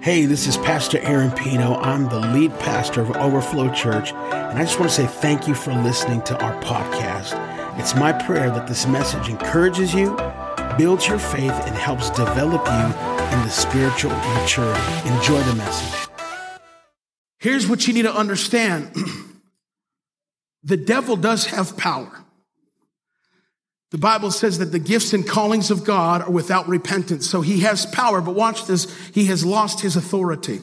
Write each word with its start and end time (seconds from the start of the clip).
Hey, 0.00 0.26
this 0.26 0.46
is 0.46 0.56
Pastor 0.58 1.00
Aaron 1.00 1.32
Pino. 1.32 1.74
I'm 1.74 2.08
the 2.08 2.20
lead 2.20 2.56
pastor 2.60 3.00
of 3.00 3.10
Overflow 3.16 3.74
Church, 3.74 4.12
and 4.12 4.56
I 4.56 4.62
just 4.62 4.78
want 4.78 4.88
to 4.88 4.94
say 4.94 5.08
thank 5.08 5.48
you 5.48 5.56
for 5.56 5.74
listening 5.74 6.22
to 6.22 6.40
our 6.40 6.54
podcast. 6.62 7.34
It's 7.80 7.96
my 7.96 8.12
prayer 8.12 8.48
that 8.48 8.68
this 8.68 8.86
message 8.86 9.28
encourages 9.28 9.92
you, 9.92 10.16
builds 10.78 11.08
your 11.08 11.18
faith, 11.18 11.50
and 11.50 11.74
helps 11.74 12.10
develop 12.10 12.64
you 12.64 13.36
in 13.36 13.44
the 13.44 13.50
spiritual 13.50 14.12
maturity. 14.40 14.80
Enjoy 15.08 15.42
the 15.42 15.56
message. 15.56 16.08
Here's 17.40 17.66
what 17.66 17.88
you 17.88 17.92
need 17.92 18.02
to 18.02 18.14
understand 18.14 18.94
the 20.62 20.76
devil 20.76 21.16
does 21.16 21.46
have 21.46 21.76
power. 21.76 22.24
The 23.90 23.98
Bible 23.98 24.30
says 24.30 24.58
that 24.58 24.66
the 24.66 24.78
gifts 24.78 25.14
and 25.14 25.26
callings 25.26 25.70
of 25.70 25.84
God 25.84 26.22
are 26.22 26.30
without 26.30 26.68
repentance. 26.68 27.28
So 27.28 27.40
he 27.40 27.60
has 27.60 27.86
power, 27.86 28.20
but 28.20 28.34
watch 28.34 28.66
this, 28.66 28.94
he 29.08 29.26
has 29.26 29.44
lost 29.44 29.80
his 29.80 29.96
authority. 29.96 30.60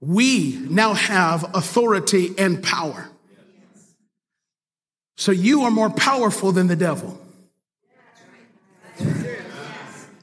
We 0.00 0.58
now 0.68 0.94
have 0.94 1.54
authority 1.54 2.34
and 2.36 2.62
power. 2.62 3.08
So 5.16 5.30
you 5.30 5.62
are 5.62 5.70
more 5.70 5.88
powerful 5.90 6.52
than 6.52 6.66
the 6.66 6.76
devil. 6.76 7.20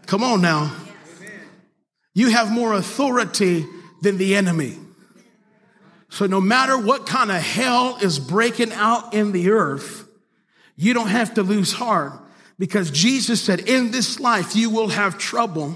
Come 0.05 0.23
on 0.23 0.41
now. 0.41 0.75
You 2.13 2.31
have 2.31 2.51
more 2.51 2.73
authority 2.73 3.65
than 4.01 4.17
the 4.17 4.35
enemy. 4.35 4.77
So 6.09 6.25
no 6.25 6.41
matter 6.41 6.77
what 6.77 7.07
kind 7.07 7.31
of 7.31 7.41
hell 7.41 7.97
is 8.01 8.19
breaking 8.19 8.73
out 8.73 9.13
in 9.13 9.31
the 9.31 9.51
earth, 9.51 10.05
you 10.81 10.95
don't 10.95 11.09
have 11.09 11.35
to 11.35 11.43
lose 11.43 11.71
heart 11.71 12.13
because 12.57 12.89
Jesus 12.89 13.39
said, 13.39 13.59
in 13.59 13.91
this 13.91 14.19
life 14.19 14.55
you 14.55 14.71
will 14.71 14.87
have 14.87 15.19
trouble, 15.19 15.75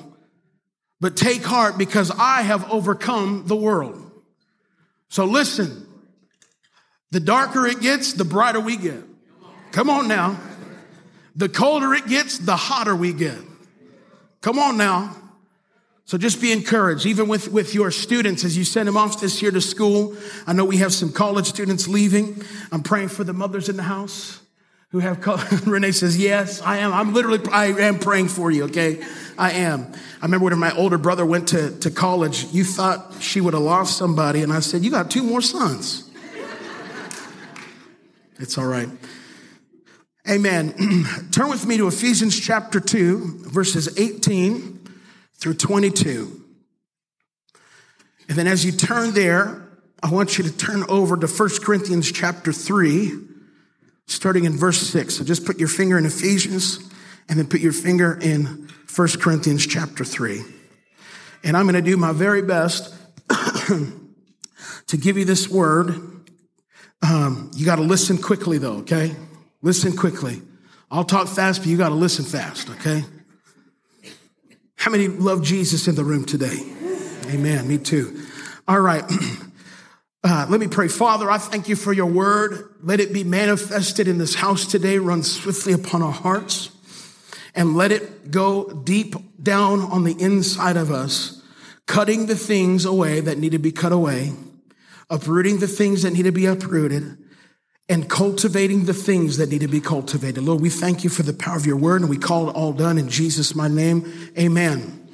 but 1.00 1.16
take 1.16 1.44
heart 1.44 1.78
because 1.78 2.12
I 2.18 2.42
have 2.42 2.72
overcome 2.72 3.44
the 3.46 3.56
world. 3.56 4.12
So 5.10 5.26
listen, 5.26 5.88
the 7.12 7.20
darker 7.20 7.68
it 7.68 7.82
gets, 7.82 8.14
the 8.14 8.26
brighter 8.26 8.60
we 8.60 8.78
get. 8.78 9.04
Come 9.72 9.92
on 9.92 10.08
now. 10.08 10.40
The 11.36 11.50
colder 11.50 11.94
it 11.94 12.08
gets, 12.08 12.40
the 12.40 12.56
hotter 12.56 12.96
we 12.96 13.14
get. 13.14 13.38
Come 14.42 14.58
on 14.58 14.76
now. 14.76 15.16
So 16.06 16.18
just 16.18 16.42
be 16.42 16.52
encouraged, 16.52 17.06
even 17.06 17.28
with, 17.28 17.52
with 17.52 17.76
your 17.76 17.92
students 17.92 18.44
as 18.44 18.58
you 18.58 18.64
send 18.64 18.88
them 18.88 18.98
off 18.98 19.22
this 19.22 19.40
year 19.42 19.52
to 19.52 19.62
school. 19.62 20.16
I 20.48 20.54
know 20.54 20.66
we 20.66 20.78
have 20.78 20.94
some 20.94 21.12
college 21.12 21.46
students 21.46 21.88
leaving. 21.88 22.44
I'm 22.72 22.82
praying 22.82 23.10
for 23.10 23.24
the 23.24 23.34
mothers 23.34 23.70
in 23.70 23.78
the 23.78 23.84
house 23.84 24.42
who 24.96 25.02
have 25.02 25.68
Renee 25.68 25.92
says, 25.92 26.18
Yes, 26.18 26.62
I 26.62 26.78
am. 26.78 26.94
I'm 26.94 27.14
literally, 27.14 27.42
I 27.52 27.66
am 27.66 28.00
praying 28.00 28.30
for 28.30 28.50
you, 28.50 28.64
okay? 28.66 29.04
I 29.38 29.52
am. 29.52 29.92
I 30.22 30.26
remember 30.26 30.46
when 30.46 30.58
my 30.58 30.74
older 30.74 30.98
brother 30.98 31.26
went 31.26 31.50
to, 31.50 31.78
to 31.80 31.92
college, 31.92 32.46
you 32.54 32.64
thought 32.64 33.16
she 33.20 33.42
would 33.42 33.54
have 33.54 33.64
lost 33.64 33.98
somebody, 33.98 34.42
and 34.42 34.54
I 34.54 34.62
said, 34.62 34.84
You 34.84 34.92
got 34.92 35.12
two 35.12 35.22
more 35.22 35.42
sons. 35.42 36.10
it's 38.40 38.58
all 38.58 38.68
right. 38.68 38.88
Amen. 40.30 40.74
Turn 41.34 41.50
with 41.50 41.68
me 41.68 41.76
to 41.76 41.90
Ephesians 41.90 42.40
chapter 42.40 42.80
2, 42.80 43.50
verses 43.50 44.00
18 44.00 44.80
through 45.34 45.56
22. 45.56 46.42
And 48.30 48.38
then 48.38 48.48
as 48.48 48.64
you 48.66 48.72
turn 48.72 49.12
there, 49.12 49.62
I 50.02 50.10
want 50.10 50.38
you 50.38 50.46
to 50.46 50.58
turn 50.58 50.84
over 50.88 51.18
to 51.18 51.28
1 51.28 51.50
Corinthians 51.62 52.12
chapter 52.12 52.54
3 52.54 53.35
starting 54.08 54.46
in 54.46 54.58
verse 54.58 54.80
6. 54.80 55.16
So 55.16 55.24
just 55.24 55.46
put 55.46 55.60
your 55.60 55.68
finger 55.68 55.98
in 55.98 56.06
Ephesians 56.06 56.80
and 57.28 57.40
then 57.40 57.48
put 57.48 57.60
your 57.60 57.74
finger 57.74 58.18
in 58.22 58.70
1 58.94 59.08
Corinthians 59.20 59.66
chapter 59.66 60.04
3. 60.04 60.42
And 61.44 61.56
I'm 61.56 61.66
going 61.66 61.76
to 61.76 61.82
do 61.82 61.98
my 61.98 62.12
very 62.12 62.42
best 62.42 62.94
to 64.88 64.98
give 64.98 65.18
you 65.18 65.26
this 65.26 65.50
word. 65.50 65.90
Um, 67.02 67.52
you 67.56 67.66
got 67.66 67.76
to 67.76 67.84
listen 67.84 68.18
quickly, 68.18 68.58
though, 68.58 68.78
okay? 68.78 69.16
Listen 69.62 69.96
quickly. 69.96 70.42
I'll 70.90 71.04
talk 71.04 71.28
fast, 71.28 71.62
but 71.62 71.68
you 71.68 71.78
got 71.78 71.90
to 71.90 71.96
listen 71.96 72.26
fast, 72.26 72.70
okay? 72.70 73.04
How 74.76 74.92
many 74.92 75.08
love 75.08 75.44
Jesus 75.44 75.88
in 75.88 75.96
the 75.96 76.04
room 76.04 76.26
today? 76.26 76.58
Amen. 77.28 77.68
Me 77.68 77.78
too. 77.78 78.24
All 78.68 78.80
right. 78.80 79.04
Uh, 80.28 80.44
let 80.50 80.60
me 80.60 80.68
pray. 80.68 80.88
Father, 80.88 81.30
I 81.30 81.38
thank 81.38 81.70
you 81.70 81.76
for 81.76 81.94
your 81.94 82.08
word. 82.08 82.74
Let 82.82 83.00
it 83.00 83.14
be 83.14 83.24
manifested 83.24 84.08
in 84.08 84.18
this 84.18 84.34
house 84.34 84.66
today, 84.66 84.98
run 84.98 85.22
swiftly 85.22 85.72
upon 85.72 86.02
our 86.02 86.12
hearts, 86.12 86.72
and 87.54 87.76
let 87.76 87.92
it 87.92 88.32
go 88.32 88.68
deep 88.84 89.14
down 89.44 89.82
on 89.82 90.04
the 90.04 90.20
inside 90.20 90.78
of 90.78 90.90
us, 90.90 91.44
cutting 91.86 92.26
the 92.26 92.36
things 92.36 92.86
away 92.86 93.20
that 93.20 93.38
need 93.38 93.52
to 93.52 93.60
be 93.60 93.72
cut 93.72 93.92
away, 93.92 94.34
uprooting 95.12 95.60
the 95.60 95.68
things 95.68 96.02
that 96.02 96.14
need 96.14 96.24
to 96.24 96.32
be 96.32 96.48
uprooted, 96.48 97.20
and 97.88 98.10
cultivating 98.10 98.86
the 98.86 98.96
things 98.96 99.38
that 99.38 99.50
need 99.50 99.62
to 99.62 99.68
be 99.68 99.80
cultivated. 99.80 100.44
Lord, 100.44 100.60
we 100.60 100.72
thank 100.72 101.04
you 101.04 101.12
for 101.12 101.22
the 101.22 101.34
power 101.34 101.56
of 101.56 101.68
your 101.68 101.78
word, 101.78 102.02
and 102.02 102.10
we 102.10 102.18
call 102.18 102.50
it 102.50 102.56
all 102.56 102.74
done 102.74 102.98
in 102.98 103.10
Jesus' 103.10 103.54
my 103.54 103.68
name. 103.68 104.12
Amen. 104.40 105.05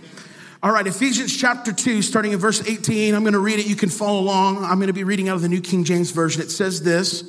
All 0.63 0.71
right, 0.71 0.85
Ephesians 0.85 1.35
chapter 1.35 1.73
2, 1.73 2.03
starting 2.03 2.33
in 2.33 2.37
verse 2.37 2.61
18. 2.67 3.15
I'm 3.15 3.23
going 3.23 3.33
to 3.33 3.39
read 3.39 3.57
it. 3.57 3.65
You 3.65 3.75
can 3.75 3.89
follow 3.89 4.19
along. 4.19 4.63
I'm 4.63 4.75
going 4.75 4.87
to 4.87 4.93
be 4.93 5.03
reading 5.03 5.27
out 5.27 5.35
of 5.35 5.41
the 5.41 5.49
New 5.49 5.59
King 5.59 5.83
James 5.83 6.11
Version. 6.11 6.39
It 6.39 6.51
says 6.51 6.83
this 6.83 7.23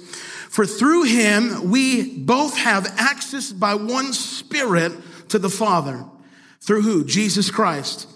For 0.50 0.66
through 0.66 1.04
him 1.04 1.70
we 1.70 2.18
both 2.18 2.58
have 2.58 2.86
access 2.98 3.50
by 3.50 3.74
one 3.74 4.12
Spirit 4.12 4.92
to 5.30 5.38
the 5.38 5.48
Father. 5.48 6.04
Through 6.60 6.82
who? 6.82 7.06
Jesus 7.06 7.50
Christ. 7.50 8.06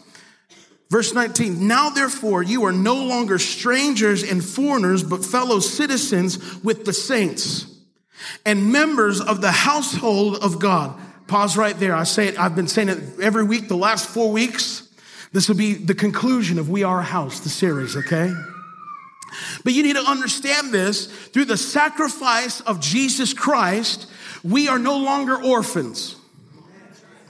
Verse 0.91 1.15
19, 1.15 1.67
now 1.67 1.89
therefore 1.89 2.43
you 2.43 2.67
are 2.67 2.73
no 2.73 2.97
longer 2.97 3.39
strangers 3.39 4.23
and 4.23 4.45
foreigners, 4.45 5.03
but 5.03 5.25
fellow 5.25 5.61
citizens 5.61 6.63
with 6.63 6.85
the 6.85 6.93
saints 6.93 7.75
and 8.45 8.71
members 8.71 9.23
of 9.23 9.41
the 9.41 9.51
household 9.51 10.37
of 10.43 10.61
God. 10.61 11.01
Pause 11.27 11.57
right 11.57 11.79
there. 11.79 11.97
I 11.97 12.05
say 12.05 12.29
it, 12.29 12.39
I've 12.39 12.55
been 12.55 12.69
saying 12.69 12.91
it 12.91 13.19
every 13.19 13.45
week, 13.45 13.69
the 13.69 13.79
last 13.79 14.07
four 14.11 14.31
weeks. 14.31 14.86
This 15.37 15.51
will 15.51 15.57
be 15.57 15.75
the 15.75 15.95
conclusion 15.95 16.59
of 16.59 16.71
We 16.71 16.83
Are 16.83 17.01
a 17.01 17.03
House, 17.03 17.41
the 17.41 17.51
series, 17.51 17.95
okay? 17.95 18.33
But 19.65 19.75
you 19.75 19.83
need 19.83 19.97
to 19.97 20.03
understand 20.03 20.73
this 20.73 21.09
through 21.09 21.45
the 21.45 21.59
sacrifice 21.59 22.63
of 22.63 22.81
Jesus 22.81 23.35
Christ, 23.35 24.07
we 24.43 24.67
are 24.67 24.79
no 24.79 24.97
longer 24.97 25.37
orphans. 25.37 26.17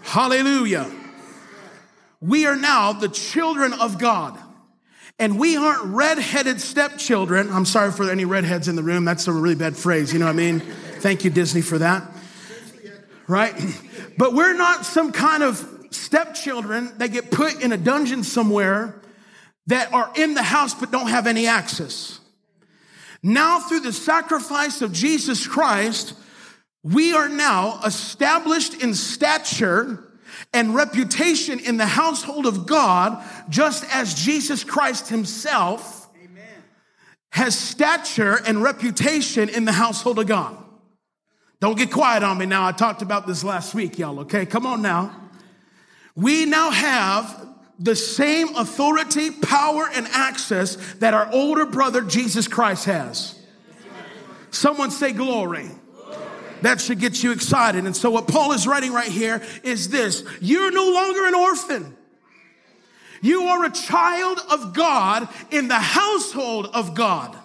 Hallelujah. 0.03 0.89
We 2.21 2.47
are 2.47 2.55
now 2.55 2.93
the 2.93 3.09
children 3.09 3.72
of 3.72 3.99
God. 3.99 4.39
And 5.19 5.37
we 5.37 5.56
aren't 5.56 5.87
red-headed 5.87 6.61
stepchildren. 6.61 7.50
I'm 7.50 7.65
sorry 7.65 7.91
for 7.91 8.09
any 8.09 8.25
redheads 8.25 8.69
in 8.69 8.77
the 8.77 8.84
room. 8.84 9.05
That's 9.05 9.27
a 9.27 9.33
really 9.33 9.56
bad 9.56 9.77
phrase. 9.77 10.12
You 10.12 10.21
know 10.21 10.27
what 10.27 10.34
I 10.34 10.37
mean? 10.37 10.61
Thank 11.00 11.25
you, 11.25 11.31
Disney, 11.31 11.61
for 11.61 11.78
that. 11.78 12.09
Right? 13.27 13.53
But 14.16 14.33
we're 14.33 14.55
not 14.56 14.87
some 14.87 15.11
kind 15.11 15.43
of 15.43 15.75
stepchildren 15.97 16.93
that 16.99 17.12
get 17.12 17.31
put 17.31 17.62
in 17.62 17.73
a 17.73 17.77
dungeon 17.77 18.23
somewhere 18.23 19.01
that 19.67 19.93
are 19.93 20.11
in 20.15 20.34
the 20.34 20.43
house 20.43 20.75
but 20.75 20.91
don't 20.91 21.09
have 21.09 21.27
any 21.27 21.47
access. 21.47 22.21
Now, 23.23 23.59
through 23.59 23.81
the 23.81 23.93
sacrifice 23.93 24.83
of 24.83 24.93
Jesus 24.93 25.47
Christ, 25.47 26.15
we 26.83 27.12
are 27.12 27.29
now 27.29 27.81
established 27.84 28.83
in 28.83 28.95
stature 28.95 30.05
and 30.53 30.75
reputation 30.75 31.59
in 31.59 31.77
the 31.77 31.87
household 31.87 32.47
of 32.47 32.67
God, 32.67 33.25
just 33.49 33.84
as 33.93 34.15
Jesus 34.15 34.63
Christ 34.63 35.09
himself 35.09 36.09
Amen. 36.23 36.45
has 37.31 37.59
stature 37.59 38.41
and 38.47 38.63
reputation 38.63 39.49
in 39.49 39.65
the 39.65 39.73
household 39.73 40.19
of 40.19 40.27
God. 40.27 40.57
Don't 41.59 41.77
get 41.77 41.91
quiet 41.91 42.23
on 42.23 42.39
me 42.39 42.47
now. 42.47 42.67
I 42.67 42.73
talked 42.73 43.03
about 43.03 43.27
this 43.27 43.43
last 43.43 43.75
week, 43.75 43.99
y'all, 43.99 44.21
okay? 44.21 44.47
Come 44.47 44.67
on 44.67 44.83
now 44.83 45.25
we 46.16 46.47
now 46.47 46.71
have 46.71 47.47
the 47.78 47.94
same 47.94 48.56
authority, 48.56 49.30
power, 49.30 49.89
and 49.95 50.07
access 50.09 50.77
that 50.95 51.13
our 51.13 51.30
older 51.30 51.66
brother 51.66 52.01
Jesus 52.01 52.48
Christ 52.48 52.86
has. 52.86 53.39
Someone 54.51 54.91
say 54.91 55.13
glory. 55.13 55.71
That 56.63 56.80
should 56.80 56.98
get 56.98 57.22
you 57.22 57.33
excited. 57.33 57.84
And 57.84 57.95
so, 57.95 58.10
what 58.10 58.28
Paul 58.28 58.53
is 58.53 58.66
writing 58.66 58.92
right 58.92 59.10
here 59.10 59.42
is 59.63 59.91
this 59.91 60.24
You're 60.41 60.72
no 60.72 60.91
longer 60.91 61.27
an 61.27 61.34
orphan. 61.34 61.97
You 63.21 63.42
are 63.42 63.65
a 63.65 63.71
child 63.71 64.41
of 64.51 64.72
God 64.72 65.28
in 65.51 65.68
the 65.68 65.74
household 65.74 66.71
of 66.72 66.95
God. 66.95 67.36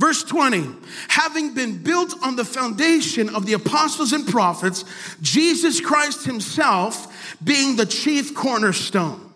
Verse 0.00 0.22
20, 0.22 0.64
having 1.08 1.54
been 1.54 1.82
built 1.82 2.14
on 2.22 2.36
the 2.36 2.44
foundation 2.44 3.34
of 3.34 3.46
the 3.46 3.54
apostles 3.54 4.12
and 4.12 4.26
prophets, 4.26 4.84
Jesus 5.20 5.80
Christ 5.80 6.24
himself 6.24 7.36
being 7.42 7.74
the 7.74 7.86
chief 7.86 8.32
cornerstone. 8.32 9.32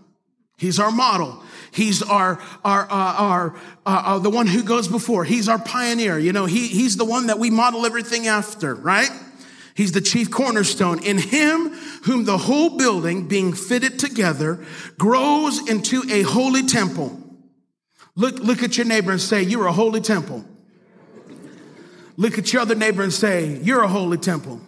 He's 0.57 0.79
our 0.79 0.93
model. 0.93 1.43
He's 1.73 2.01
our, 2.03 2.41
our, 2.65 2.83
uh, 2.85 2.89
our, 2.91 3.57
uh, 3.85 4.03
uh, 4.05 4.19
the 4.21 4.31
one 4.31 4.47
who 4.47 4.63
goes 4.63 4.87
before. 4.87 5.25
He's 5.25 5.49
our 5.49 5.59
pioneer. 5.59 6.17
You 6.17 6.33
know, 6.33 6.47
he, 6.47 6.69
he's 6.69 6.97
the 6.97 7.05
one 7.05 7.27
that 7.27 7.41
we 7.41 7.51
model 7.51 7.85
everything 7.85 8.29
after, 8.29 8.75
right? 8.75 9.11
He's 9.75 9.91
the 9.91 10.01
chief 10.01 10.31
cornerstone. 10.31 11.03
In 11.03 11.19
him, 11.19 11.71
whom 12.05 12.25
the 12.25 12.39
whole 12.39 12.77
building, 12.77 13.27
being 13.27 13.53
fitted 13.53 13.99
together, 13.99 14.65
grows 14.97 15.69
into 15.69 16.05
a 16.09 16.23
holy 16.23 16.67
temple. 16.67 17.19
Look, 18.15 18.39
look 18.39 18.63
at 18.63 18.77
your 18.77 18.87
neighbor 18.87 19.11
and 19.11 19.21
say, 19.21 19.43
You're 19.43 19.67
a 19.67 19.73
holy 19.73 20.03
temple. 20.03 20.45
Look 22.17 22.39
at 22.39 22.53
your 22.53 22.63
other 22.63 22.75
neighbor 22.75 23.03
and 23.03 23.13
say, 23.13 23.59
You're 23.63 23.83
a 23.83 23.89
holy 23.89 24.19
temple. 24.19 24.61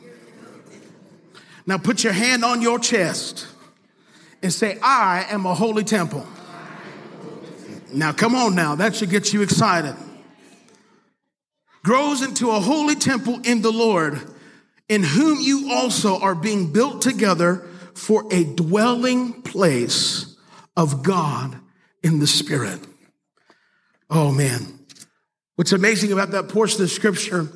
Now 1.67 1.79
put 1.79 2.05
your 2.05 2.13
hand 2.13 2.45
on 2.45 2.63
your 2.63 2.79
chest 2.79 3.47
and 4.43 4.53
say, 4.53 4.79
I 4.83 5.27
am 5.31 5.47
a 5.47 5.55
holy 5.55 5.85
temple. 5.85 6.27
Now, 7.93 8.13
come 8.13 8.35
on 8.35 8.55
now, 8.55 8.75
that 8.75 8.97
should 8.97 9.11
get 9.11 9.33
you 9.33 9.43
excited. 9.43 9.95
Grows 11.85 12.23
into 12.23 12.51
a 12.51 12.59
holy 12.61 12.97
temple 12.97 13.41
in 13.45 13.63
the 13.63 13.71
Lord, 13.71 14.21
in 14.89 15.03
whom 15.03 15.41
you 15.41 15.71
also 15.71 16.19
are 16.19 16.35
being 16.35 16.73
built 16.73 17.03
together 17.03 17.67
for 17.95 18.27
a 18.33 18.45
dwelling 18.45 19.43
place 19.43 20.37
of 20.77 21.03
God 21.03 21.57
in 22.03 22.19
the 22.19 22.27
Spirit. 22.27 22.81
Oh 24.11 24.33
man. 24.33 24.84
What's 25.57 25.73
amazing 25.73 26.13
about 26.13 26.33
that 26.33 26.49
portion 26.49 26.83
of 26.83 26.91
scripture, 26.91 27.49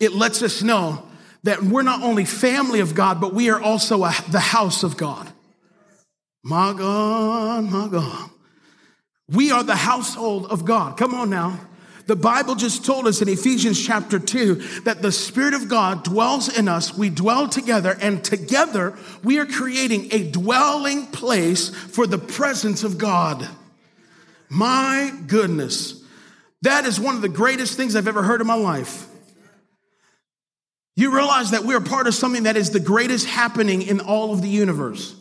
it 0.00 0.12
lets 0.12 0.42
us 0.42 0.62
know 0.62 1.04
that 1.44 1.62
we're 1.62 1.82
not 1.82 2.02
only 2.02 2.24
family 2.24 2.80
of 2.80 2.94
God, 2.94 3.20
but 3.20 3.32
we 3.32 3.50
are 3.50 3.60
also 3.60 4.04
a, 4.04 4.14
the 4.30 4.40
house 4.40 4.82
of 4.82 4.96
God. 4.96 5.32
My 6.42 6.72
God, 6.72 7.64
my 7.64 7.88
God. 7.88 8.30
We 9.28 9.52
are 9.52 9.62
the 9.62 9.76
household 9.76 10.46
of 10.46 10.64
God. 10.64 10.96
Come 10.96 11.14
on 11.14 11.30
now. 11.30 11.60
The 12.06 12.16
Bible 12.16 12.54
just 12.54 12.86
told 12.86 13.06
us 13.06 13.20
in 13.20 13.28
Ephesians 13.28 13.84
chapter 13.84 14.18
2 14.18 14.54
that 14.84 15.02
the 15.02 15.12
Spirit 15.12 15.52
of 15.52 15.68
God 15.68 16.04
dwells 16.04 16.48
in 16.48 16.66
us. 16.66 16.96
We 16.96 17.10
dwell 17.10 17.48
together, 17.48 17.98
and 18.00 18.24
together 18.24 18.96
we 19.22 19.38
are 19.38 19.44
creating 19.44 20.08
a 20.10 20.30
dwelling 20.30 21.06
place 21.08 21.68
for 21.68 22.06
the 22.06 22.16
presence 22.16 22.82
of 22.82 22.96
God. 22.96 23.46
My 24.48 25.12
goodness. 25.26 25.97
That 26.62 26.84
is 26.84 26.98
one 26.98 27.14
of 27.14 27.22
the 27.22 27.28
greatest 27.28 27.76
things 27.76 27.94
I've 27.94 28.08
ever 28.08 28.22
heard 28.22 28.40
in 28.40 28.46
my 28.46 28.54
life. 28.54 29.06
You 30.96 31.14
realize 31.14 31.52
that 31.52 31.64
we're 31.64 31.80
part 31.80 32.08
of 32.08 32.14
something 32.14 32.42
that 32.42 32.56
is 32.56 32.70
the 32.70 32.80
greatest 32.80 33.26
happening 33.26 33.82
in 33.82 34.00
all 34.00 34.32
of 34.32 34.42
the 34.42 34.48
universe. 34.48 35.14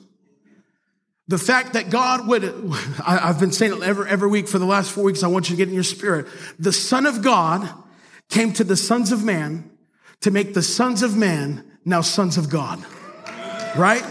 The 1.27 1.37
fact 1.37 1.73
that 1.73 1.89
God 1.89 2.27
would, 2.27 2.43
I, 3.05 3.27
have 3.27 3.39
been 3.39 3.51
saying 3.51 3.73
it 3.73 3.83
every, 3.83 4.09
every 4.09 4.29
week 4.29 4.47
for 4.47 4.57
the 4.57 4.65
last 4.65 4.91
four 4.91 5.03
weeks, 5.03 5.23
I 5.23 5.27
want 5.27 5.49
you 5.49 5.55
to 5.55 5.57
get 5.57 5.67
in 5.67 5.75
your 5.75 5.83
spirit. 5.83 6.27
The 6.57 6.71
Son 6.71 7.05
of 7.05 7.21
God 7.21 7.69
came 8.29 8.53
to 8.53 8.63
the 8.63 8.75
sons 8.75 9.11
of 9.11 9.23
man 9.23 9.69
to 10.21 10.31
make 10.31 10.53
the 10.53 10.63
sons 10.63 11.03
of 11.03 11.15
man 11.15 11.63
now 11.85 12.01
sons 12.01 12.37
of 12.37 12.49
God. 12.49 12.83
Right? 13.75 14.03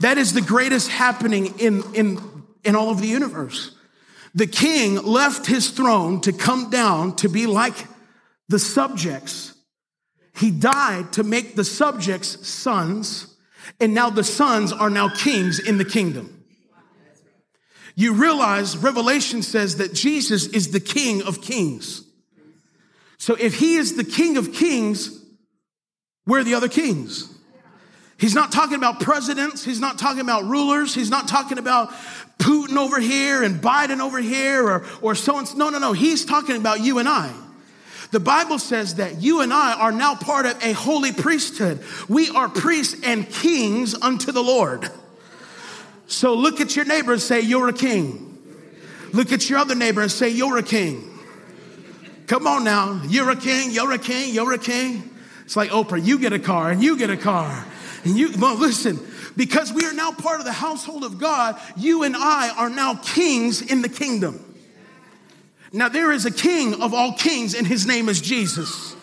That 0.00 0.18
is 0.18 0.32
the 0.32 0.42
greatest 0.42 0.90
happening 0.90 1.58
in, 1.58 1.82
in, 1.94 2.18
in 2.64 2.76
all 2.76 2.90
of 2.90 3.00
the 3.00 3.08
universe. 3.08 3.75
The 4.36 4.46
king 4.46 5.02
left 5.02 5.46
his 5.46 5.70
throne 5.70 6.20
to 6.20 6.32
come 6.32 6.70
down 6.70 7.16
to 7.16 7.28
be 7.28 7.46
like 7.46 7.86
the 8.48 8.58
subjects. 8.58 9.54
He 10.36 10.50
died 10.50 11.14
to 11.14 11.24
make 11.24 11.56
the 11.56 11.64
subjects 11.64 12.46
sons 12.46 13.34
and 13.80 13.94
now 13.94 14.10
the 14.10 14.22
sons 14.22 14.72
are 14.72 14.90
now 14.90 15.08
kings 15.08 15.58
in 15.58 15.78
the 15.78 15.84
kingdom. 15.84 16.44
You 17.94 18.12
realize 18.12 18.76
Revelation 18.76 19.42
says 19.42 19.78
that 19.78 19.94
Jesus 19.94 20.46
is 20.46 20.70
the 20.70 20.80
king 20.80 21.22
of 21.22 21.40
kings. 21.40 22.04
So 23.16 23.34
if 23.34 23.58
he 23.58 23.76
is 23.76 23.96
the 23.96 24.04
king 24.04 24.36
of 24.36 24.52
kings, 24.52 25.24
where 26.24 26.40
are 26.40 26.44
the 26.44 26.54
other 26.54 26.68
kings? 26.68 27.35
He's 28.18 28.34
not 28.34 28.50
talking 28.50 28.76
about 28.76 29.00
presidents. 29.00 29.64
He's 29.64 29.80
not 29.80 29.98
talking 29.98 30.20
about 30.20 30.44
rulers. 30.44 30.94
He's 30.94 31.10
not 31.10 31.28
talking 31.28 31.58
about 31.58 31.90
Putin 32.38 32.76
over 32.76 32.98
here 32.98 33.42
and 33.42 33.60
Biden 33.60 34.00
over 34.00 34.18
here 34.18 34.66
or, 34.66 34.86
or 35.02 35.14
so 35.14 35.38
and 35.38 35.46
so. 35.46 35.56
No, 35.56 35.68
no, 35.68 35.78
no. 35.78 35.92
He's 35.92 36.24
talking 36.24 36.56
about 36.56 36.80
you 36.80 36.98
and 36.98 37.08
I. 37.08 37.32
The 38.12 38.20
Bible 38.20 38.58
says 38.58 38.94
that 38.94 39.20
you 39.20 39.40
and 39.40 39.52
I 39.52 39.74
are 39.74 39.92
now 39.92 40.14
part 40.14 40.46
of 40.46 40.62
a 40.64 40.72
holy 40.72 41.12
priesthood. 41.12 41.82
We 42.08 42.30
are 42.30 42.48
priests 42.48 42.96
and 43.02 43.28
kings 43.28 43.94
unto 43.94 44.32
the 44.32 44.42
Lord. 44.42 44.88
So 46.06 46.34
look 46.34 46.60
at 46.60 46.76
your 46.76 46.84
neighbor 46.84 47.12
and 47.12 47.20
say, 47.20 47.40
You're 47.40 47.68
a 47.68 47.72
king. 47.72 48.22
Look 49.12 49.32
at 49.32 49.50
your 49.50 49.58
other 49.58 49.74
neighbor 49.74 50.00
and 50.00 50.10
say, 50.10 50.30
You're 50.30 50.56
a 50.56 50.62
king. 50.62 51.12
Come 52.26 52.46
on 52.46 52.64
now. 52.64 53.02
You're 53.08 53.30
a 53.30 53.36
king, 53.36 53.72
you're 53.72 53.92
a 53.92 53.98
king, 53.98 54.32
you're 54.32 54.52
a 54.52 54.58
king. 54.58 55.10
It's 55.44 55.56
like 55.56 55.70
Oprah, 55.70 56.04
you 56.04 56.18
get 56.18 56.32
a 56.32 56.38
car 56.38 56.70
and 56.70 56.82
you 56.82 56.96
get 56.96 57.10
a 57.10 57.16
car. 57.16 57.64
And 58.06 58.16
you, 58.16 58.30
well, 58.38 58.54
listen, 58.54 59.00
because 59.36 59.72
we 59.72 59.84
are 59.84 59.92
now 59.92 60.12
part 60.12 60.38
of 60.38 60.46
the 60.46 60.52
household 60.52 61.02
of 61.02 61.18
God, 61.18 61.60
you 61.76 62.04
and 62.04 62.14
I 62.16 62.50
are 62.56 62.70
now 62.70 62.94
kings 62.94 63.60
in 63.60 63.82
the 63.82 63.88
kingdom. 63.88 64.42
Now, 65.72 65.88
there 65.88 66.12
is 66.12 66.24
a 66.24 66.30
king 66.30 66.80
of 66.80 66.94
all 66.94 67.14
kings, 67.14 67.56
and 67.56 67.66
his 67.66 67.84
name 67.84 68.08
is 68.08 68.20
Jesus. 68.20 68.94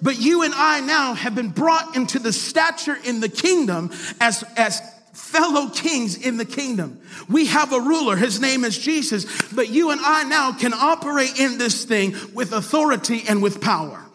But 0.00 0.20
you 0.20 0.44
and 0.44 0.54
I 0.54 0.78
now 0.80 1.14
have 1.14 1.34
been 1.34 1.48
brought 1.48 1.96
into 1.96 2.20
the 2.20 2.32
stature 2.32 2.96
in 3.04 3.18
the 3.18 3.28
kingdom 3.28 3.90
as, 4.20 4.44
as 4.56 4.80
fellow 5.12 5.68
kings 5.68 6.16
in 6.16 6.36
the 6.36 6.44
kingdom. 6.44 7.00
We 7.28 7.46
have 7.46 7.72
a 7.72 7.80
ruler, 7.80 8.14
his 8.14 8.40
name 8.40 8.62
is 8.62 8.78
Jesus, 8.78 9.26
but 9.50 9.70
you 9.70 9.90
and 9.90 10.00
I 10.00 10.22
now 10.22 10.52
can 10.52 10.72
operate 10.72 11.40
in 11.40 11.58
this 11.58 11.84
thing 11.84 12.14
with 12.32 12.52
authority 12.52 13.24
and 13.28 13.42
with 13.42 13.60
power. 13.60 14.07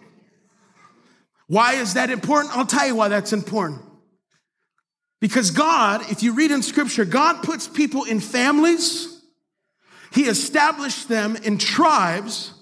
Why 1.54 1.74
is 1.74 1.94
that 1.94 2.10
important? 2.10 2.58
I'll 2.58 2.66
tell 2.66 2.88
you 2.88 2.96
why 2.96 3.10
that's 3.10 3.32
important. 3.32 3.82
Because 5.22 5.52
God, 5.52 6.02
if 6.10 6.24
you 6.24 6.34
read 6.34 6.52
in 6.52 6.64
scripture, 6.64 7.06
God 7.06 7.44
puts 7.44 7.68
people 7.68 8.06
in 8.06 8.20
families 8.20 9.14
he 10.14 10.26
established 10.26 11.10
them 11.10 11.36
in 11.36 11.58
tribes 11.58 12.54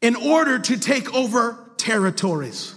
in 0.00 0.16
order 0.16 0.58
to 0.58 0.76
take 0.76 1.14
over 1.14 1.72
territories. 1.76 2.74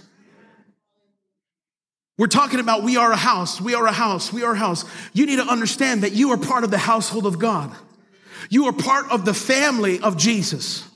We're 2.16 2.28
talking 2.28 2.60
about 2.60 2.84
we 2.84 2.96
are 2.96 3.10
a 3.10 3.16
house, 3.16 3.60
we 3.60 3.74
are 3.74 3.86
a 3.86 3.92
house, 3.92 4.32
we 4.32 4.44
are 4.44 4.52
a 4.52 4.58
house. 4.58 4.84
You 5.12 5.26
need 5.26 5.36
to 5.36 5.46
understand 5.46 6.02
that 6.04 6.12
you 6.12 6.30
are 6.30 6.38
part 6.38 6.62
of 6.62 6.70
the 6.70 6.78
household 6.78 7.26
of 7.26 7.40
God. 7.40 7.72
You 8.50 8.66
are 8.66 8.72
part 8.72 9.10
of 9.10 9.24
the 9.24 9.34
family 9.34 9.98
of 10.00 10.16
Jesus. 10.16 10.88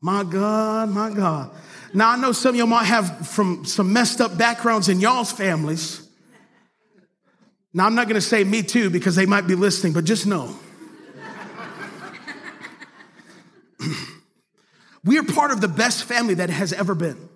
My 0.00 0.24
God, 0.24 0.90
my 0.90 1.10
God. 1.10 1.52
Now 1.96 2.10
I 2.10 2.16
know 2.16 2.32
some 2.32 2.50
of 2.50 2.56
y'all 2.56 2.66
might 2.66 2.86
have 2.86 3.28
from 3.28 3.64
some 3.64 3.92
messed 3.92 4.20
up 4.20 4.36
backgrounds 4.36 4.88
in 4.88 5.00
y'all's 5.00 5.30
families. 5.30 6.06
Now 7.72 7.86
I'm 7.86 7.94
not 7.94 8.08
going 8.08 8.16
to 8.16 8.20
say 8.20 8.42
me 8.42 8.64
too 8.64 8.90
because 8.90 9.14
they 9.14 9.26
might 9.26 9.46
be 9.46 9.54
listening, 9.54 9.92
but 9.92 10.04
just 10.04 10.26
know 10.26 10.56
we 15.04 15.18
are 15.18 15.22
part 15.22 15.52
of 15.52 15.60
the 15.60 15.68
best 15.68 16.02
family 16.02 16.34
that 16.34 16.50
has 16.50 16.72
ever 16.72 16.96
been. 16.96 17.28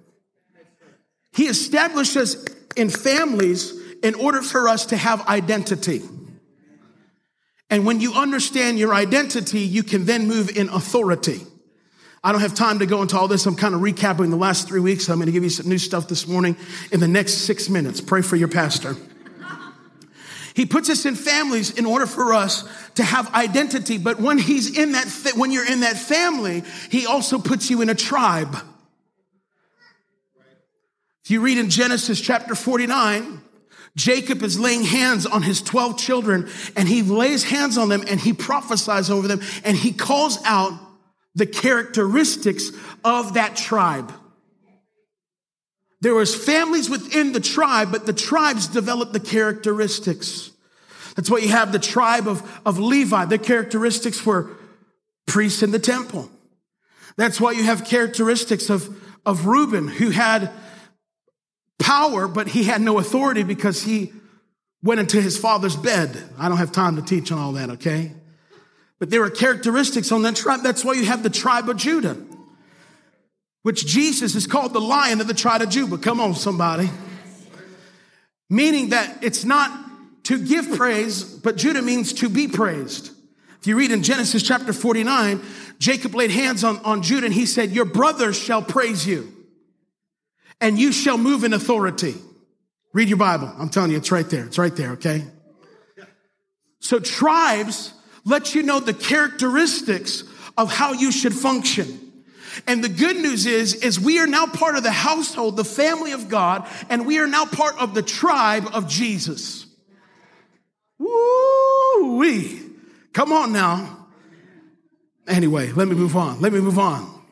He 1.33 1.47
established 1.47 2.17
us 2.17 2.45
in 2.75 2.91
families 2.91 3.81
in 4.03 4.17
order 4.17 4.43
for 4.43 4.69
us 4.69 4.87
to 4.87 4.97
have 4.97 5.25
identity. 5.29 6.03
And 7.71 7.87
when 7.87 8.01
you 8.01 8.15
understand 8.15 8.79
your 8.79 8.93
identity, 8.93 9.61
you 9.61 9.85
can 9.85 10.05
then 10.05 10.27
move 10.27 10.57
in 10.57 10.69
authority. 10.69 11.43
I 12.23 12.33
don't 12.33 12.41
have 12.41 12.55
time 12.55 12.81
to 12.81 12.87
go 12.87 13.03
into 13.03 13.17
all 13.17 13.29
this. 13.29 13.47
I'm 13.47 13.55
kind 13.55 13.75
of 13.75 13.81
recapping 13.81 14.31
the 14.31 14.37
last 14.37 14.67
three 14.67 14.81
weeks. 14.81 15.09
I'm 15.09 15.17
going 15.17 15.27
to 15.27 15.33
give 15.33 15.45
you 15.45 15.51
some 15.51 15.69
new 15.69 15.79
stuff 15.79 16.09
this 16.09 16.27
morning 16.27 16.57
in 16.91 17.01
the 17.01 17.09
next 17.09 17.35
six 17.47 17.69
minutes. 17.69 18.01
Pray 18.01 18.23
for 18.23 18.37
your 18.37 18.49
pastor. 18.49 18.97
He 20.55 20.67
puts 20.67 20.91
us 20.91 21.07
in 21.07 21.15
families 21.15 21.71
in 21.71 21.87
order 21.87 22.07
for 22.07 22.35
us 22.35 22.69
to 22.97 23.05
have 23.05 23.33
identity. 23.33 23.97
But 23.97 24.21
when 24.21 24.39
he's 24.39 24.77
in 24.77 24.93
that, 24.93 25.07
when 25.37 25.53
you're 25.53 25.71
in 25.71 25.81
that 25.81 25.97
family, 25.97 26.65
he 26.91 27.07
also 27.07 27.39
puts 27.39 27.71
you 27.71 27.81
in 27.81 27.89
a 27.89 27.95
tribe. 27.95 28.57
If 31.25 31.31
you 31.31 31.41
read 31.41 31.59
in 31.59 31.71
Genesis 31.71 32.21
chapter 32.21 32.57
49, 32.57 33.41
Jacob 33.95 34.43
is 34.43 34.59
laying 34.59 34.83
hands 34.83 35.27
on 35.27 35.43
his 35.43 35.63
12 35.63 35.97
children 35.97 36.49
and 36.75 36.89
he 36.89 37.03
lays 37.03 37.45
hands 37.45 37.79
on 37.79 37.89
them 37.89 38.03
and 38.09 38.19
he 38.19 38.33
prophesies 38.33 39.11
over 39.11 39.29
them 39.29 39.41
and 39.63 39.77
he 39.77 39.93
calls 39.93 40.39
out 40.45 40.73
the 41.35 41.47
characteristics 41.47 42.71
of 43.05 43.35
that 43.35 43.57
tribe. 43.57 44.13
There 46.01 46.15
was 46.15 46.35
families 46.35 46.89
within 46.89 47.33
the 47.33 47.41
tribe, 47.41 47.91
but 47.91 48.07
the 48.07 48.13
tribes 48.13 48.69
developed 48.69 49.13
the 49.13 49.21
characteristics. 49.21 50.53
That's 51.17 51.31
why 51.31 51.39
you 51.39 51.49
have 51.49 51.73
the 51.73 51.81
tribe 51.81 52.29
of, 52.29 52.61
of 52.65 52.79
Levi. 52.79 53.25
Their 53.25 53.39
characteristics 53.39 54.25
were 54.25 54.51
priests 55.27 55.63
in 55.63 55.73
the 55.73 55.81
temple. 55.81 56.31
That's 57.17 57.41
why 57.41 57.51
you 57.53 57.65
have 57.65 57.85
characteristics 57.85 58.71
of, 58.71 58.97
of 59.27 59.47
Reuben, 59.47 59.89
who 59.89 60.11
had 60.11 60.53
power, 61.81 62.29
but 62.29 62.49
he 62.49 62.63
had 62.63 62.81
no 62.81 62.99
authority 62.99 63.43
because 63.43 63.83
he 63.83 64.13
went 64.83 65.01
into 65.01 65.21
his 65.21 65.37
father's 65.37 65.75
bed. 65.75 66.17
I 66.39 66.49
don't 66.49 66.59
have 66.59 66.71
time 66.71 66.95
to 66.97 67.03
teach 67.03 67.33
on 67.33 67.39
all 67.39 67.53
that, 67.53 67.71
okay? 67.71 68.13
But 68.99 69.11
there 69.11 69.23
are 69.23 69.31
characteristics 69.31 70.11
on 70.11 70.23
that 70.23 70.37
tribe. 70.37 70.63
That's 70.63 70.85
why 70.85 70.95
you 70.95 71.05
have 71.07 71.23
the 71.23 71.31
tribe 71.31 71.69
of 71.69 71.77
Judah. 71.77 72.17
which 73.63 73.87
Jesus 73.87 74.35
is 74.35 74.47
called 74.47 74.73
the 74.73 74.81
lion 74.81 75.21
of 75.21 75.27
the 75.27 75.35
tribe 75.35 75.61
of 75.61 75.69
Judah. 75.69 75.99
Come 75.99 76.21
on, 76.21 76.35
somebody. 76.35 76.89
Meaning 78.49 78.91
that 78.91 79.23
it's 79.23 79.45
not 79.45 79.71
to 80.25 80.43
give 80.43 80.77
praise, 80.77 81.23
but 81.23 81.57
Judah 81.57 81.83
means 81.83 82.15
to 82.15 82.29
be 82.29 82.49
praised. 82.49 83.11
If 83.61 83.67
you 83.67 83.77
read 83.77 83.91
in 83.91 84.03
Genesis 84.03 84.43
chapter 84.43 84.73
49, 84.73 85.43
Jacob 85.79 86.15
laid 86.15 86.31
hands 86.31 86.65
on, 86.65 86.79
on 86.79 87.03
Judah 87.03 87.27
and 87.27 87.35
he 87.35 87.45
said, 87.45 87.71
Your 87.73 87.85
brothers 87.85 88.39
shall 88.39 88.63
praise 88.63 89.07
you, 89.07 89.33
and 90.61 90.79
you 90.79 90.93
shall 90.93 91.19
move 91.19 91.45
in 91.45 91.53
authority. 91.53 92.15
Read 92.95 93.09
your 93.09 93.19
Bible. 93.19 93.53
I'm 93.59 93.69
telling 93.69 93.91
you, 93.91 93.97
it's 93.99 94.11
right 94.11 94.29
there. 94.31 94.47
It's 94.47 94.59
right 94.59 94.75
there, 94.75 94.93
okay? 94.93 95.25
So 96.81 97.01
tribes 97.01 97.93
let 98.25 98.55
you 98.55 98.63
know 98.63 98.81
the 98.81 98.95
characteristics 98.95 100.25
of 100.57 100.73
how 100.73 100.93
you 100.93 101.13
should 101.13 101.35
function. 101.35 102.09
And 102.67 102.83
the 102.83 102.89
good 102.89 103.17
news 103.17 103.47
is, 103.47 103.75
is 103.75 104.01
we 104.01 104.19
are 104.19 104.27
now 104.27 104.47
part 104.47 104.77
of 104.77 104.83
the 104.83 104.91
household, 104.91 105.57
the 105.57 105.65
family 105.65 106.13
of 106.13 106.29
God, 106.29 106.69
and 106.91 107.07
we 107.07 107.19
are 107.19 107.27
now 107.27 107.45
part 107.45 107.77
of 107.79 107.95
the 107.95 108.03
tribe 108.03 108.69
of 108.73 108.89
Jesus. 108.89 109.67
Woo 110.99 112.17
wee. 112.17 112.61
Come 113.13 113.33
on 113.33 113.53
now. 113.53 114.07
Anyway, 115.27 115.71
let 115.73 115.87
me 115.89 115.95
move 115.95 116.17
on. 116.17 116.41
Let 116.41 116.53
me 116.53 116.61
move 116.61 116.79
on. 116.79 117.23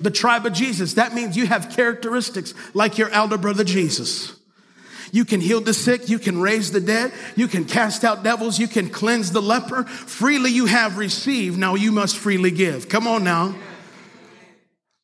The 0.00 0.10
tribe 0.10 0.46
of 0.46 0.52
Jesus. 0.52 0.94
That 0.94 1.14
means 1.14 1.36
you 1.36 1.46
have 1.46 1.74
characteristics 1.74 2.54
like 2.74 2.98
your 2.98 3.10
elder 3.10 3.38
brother 3.38 3.64
Jesus. 3.64 4.35
You 5.12 5.24
can 5.24 5.40
heal 5.40 5.60
the 5.60 5.74
sick. 5.74 6.08
You 6.08 6.18
can 6.18 6.40
raise 6.40 6.72
the 6.72 6.80
dead. 6.80 7.12
You 7.36 7.48
can 7.48 7.64
cast 7.64 8.04
out 8.04 8.22
devils. 8.22 8.58
You 8.58 8.68
can 8.68 8.90
cleanse 8.90 9.32
the 9.32 9.42
leper. 9.42 9.84
Freely 9.84 10.50
you 10.50 10.66
have 10.66 10.98
received. 10.98 11.58
Now 11.58 11.74
you 11.74 11.92
must 11.92 12.16
freely 12.16 12.50
give. 12.50 12.88
Come 12.88 13.06
on 13.06 13.24
now. 13.24 13.54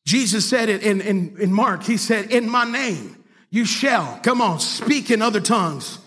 Jesus 0.05 0.47
said 0.47 0.69
it 0.69 0.83
in, 0.83 1.01
in, 1.01 1.37
in 1.39 1.53
Mark. 1.53 1.83
He 1.83 1.97
said, 1.97 2.31
In 2.31 2.49
my 2.49 2.69
name, 2.69 3.23
you 3.49 3.65
shall, 3.65 4.19
come 4.23 4.41
on, 4.41 4.59
speak 4.59 5.11
in 5.11 5.21
other 5.21 5.39
tongues. 5.39 5.99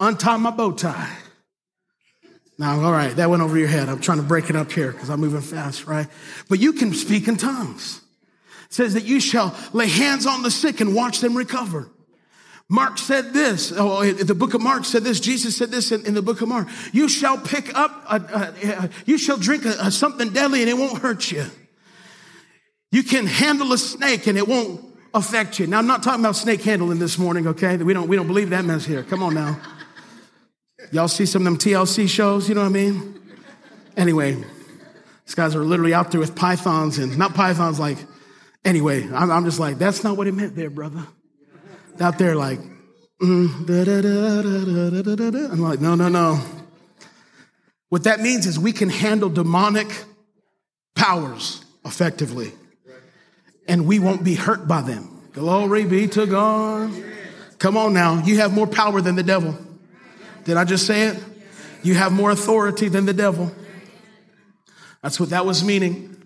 Untie 0.00 0.36
my 0.36 0.50
bow 0.50 0.72
tie. 0.72 1.16
Now, 2.58 2.80
all 2.80 2.92
right, 2.92 3.14
that 3.16 3.30
went 3.30 3.42
over 3.42 3.58
your 3.58 3.68
head. 3.68 3.88
I'm 3.88 4.00
trying 4.00 4.18
to 4.18 4.24
break 4.24 4.50
it 4.50 4.56
up 4.56 4.70
here 4.70 4.92
because 4.92 5.10
I'm 5.10 5.20
moving 5.20 5.40
fast, 5.40 5.86
right? 5.86 6.06
But 6.48 6.60
you 6.60 6.72
can 6.72 6.92
speak 6.92 7.28
in 7.28 7.36
tongues. 7.36 8.00
It 8.66 8.74
says 8.74 8.94
that 8.94 9.04
you 9.04 9.20
shall 9.20 9.56
lay 9.72 9.88
hands 9.88 10.26
on 10.26 10.42
the 10.42 10.50
sick 10.50 10.80
and 10.80 10.94
watch 10.94 11.20
them 11.20 11.36
recover. 11.36 11.90
Mark 12.68 12.98
said 12.98 13.32
this, 13.34 13.72
oh, 13.76 14.10
the 14.12 14.34
book 14.34 14.54
of 14.54 14.62
Mark 14.62 14.84
said 14.84 15.04
this, 15.04 15.20
Jesus 15.20 15.56
said 15.56 15.70
this 15.70 15.92
in, 15.92 16.06
in 16.06 16.14
the 16.14 16.22
book 16.22 16.40
of 16.40 16.48
Mark. 16.48 16.68
You 16.92 17.08
shall 17.08 17.36
pick 17.36 17.76
up, 17.76 18.04
a, 18.08 18.16
a, 18.16 18.84
a, 18.84 18.90
you 19.04 19.18
shall 19.18 19.36
drink 19.36 19.64
something 19.64 20.30
deadly 20.30 20.62
and 20.62 20.70
it 20.70 20.78
won't 20.78 20.98
hurt 20.98 21.30
you. 21.30 21.44
You 22.90 23.02
can 23.02 23.26
handle 23.26 23.72
a 23.72 23.78
snake 23.78 24.26
and 24.26 24.38
it 24.38 24.48
won't 24.48 24.84
affect 25.14 25.58
you. 25.58 25.66
Now, 25.66 25.78
I'm 25.78 25.86
not 25.86 26.02
talking 26.02 26.20
about 26.20 26.36
snake 26.36 26.62
handling 26.62 26.98
this 26.98 27.18
morning, 27.18 27.46
okay? 27.48 27.76
We 27.76 27.92
don't, 27.92 28.08
we 28.08 28.16
don't 28.16 28.26
believe 28.26 28.50
that 28.50 28.64
mess 28.64 28.84
here. 28.84 29.02
Come 29.02 29.22
on 29.22 29.34
now. 29.34 29.60
Y'all 30.90 31.08
see 31.08 31.26
some 31.26 31.42
of 31.42 31.44
them 31.44 31.58
TLC 31.58 32.08
shows, 32.08 32.48
you 32.48 32.54
know 32.54 32.62
what 32.62 32.68
I 32.68 32.72
mean? 32.72 33.20
Anyway, 33.96 34.42
these 35.26 35.34
guys 35.34 35.54
are 35.54 35.64
literally 35.64 35.94
out 35.94 36.10
there 36.10 36.20
with 36.20 36.34
pythons 36.34 36.98
and 36.98 37.16
not 37.16 37.34
pythons 37.34 37.78
like, 37.78 37.98
anyway, 38.64 39.04
I'm, 39.12 39.30
I'm 39.30 39.44
just 39.44 39.60
like, 39.60 39.78
that's 39.78 40.02
not 40.02 40.16
what 40.16 40.26
it 40.26 40.32
meant 40.32 40.56
there, 40.56 40.70
brother. 40.70 41.06
Out 42.02 42.18
there 42.18 42.34
like, 42.34 42.58
I'm 43.20 43.56
like, 45.60 45.80
no, 45.80 45.94
no, 45.94 46.08
no. 46.08 46.40
What 47.90 48.04
that 48.04 48.18
means 48.18 48.46
is 48.46 48.58
we 48.58 48.72
can 48.72 48.88
handle 48.88 49.28
demonic 49.28 49.86
powers 50.96 51.64
effectively 51.84 52.52
and 53.68 53.86
we 53.86 54.00
won't 54.00 54.24
be 54.24 54.34
hurt 54.34 54.66
by 54.66 54.82
them. 54.82 55.08
Glory 55.32 55.84
be 55.84 56.08
to 56.08 56.26
God. 56.26 56.90
Come 57.58 57.76
on 57.76 57.94
now. 57.94 58.24
You 58.24 58.38
have 58.38 58.52
more 58.52 58.66
power 58.66 59.00
than 59.00 59.14
the 59.14 59.22
devil. 59.22 59.56
Did 60.42 60.56
I 60.56 60.64
just 60.64 60.86
say 60.86 61.02
it? 61.02 61.22
You 61.84 61.94
have 61.94 62.10
more 62.10 62.32
authority 62.32 62.88
than 62.88 63.06
the 63.06 63.12
devil. 63.12 63.52
That's 65.02 65.20
what 65.20 65.30
that 65.30 65.46
was 65.46 65.62
meaning. 65.62 66.16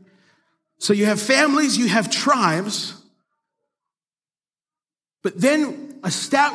So 0.79 0.95
you 0.95 1.05
have 1.05 1.21
families, 1.21 1.77
you 1.77 1.89
have 1.89 2.11
tribes, 2.11 2.95
but 5.27 5.41
then 5.41 5.99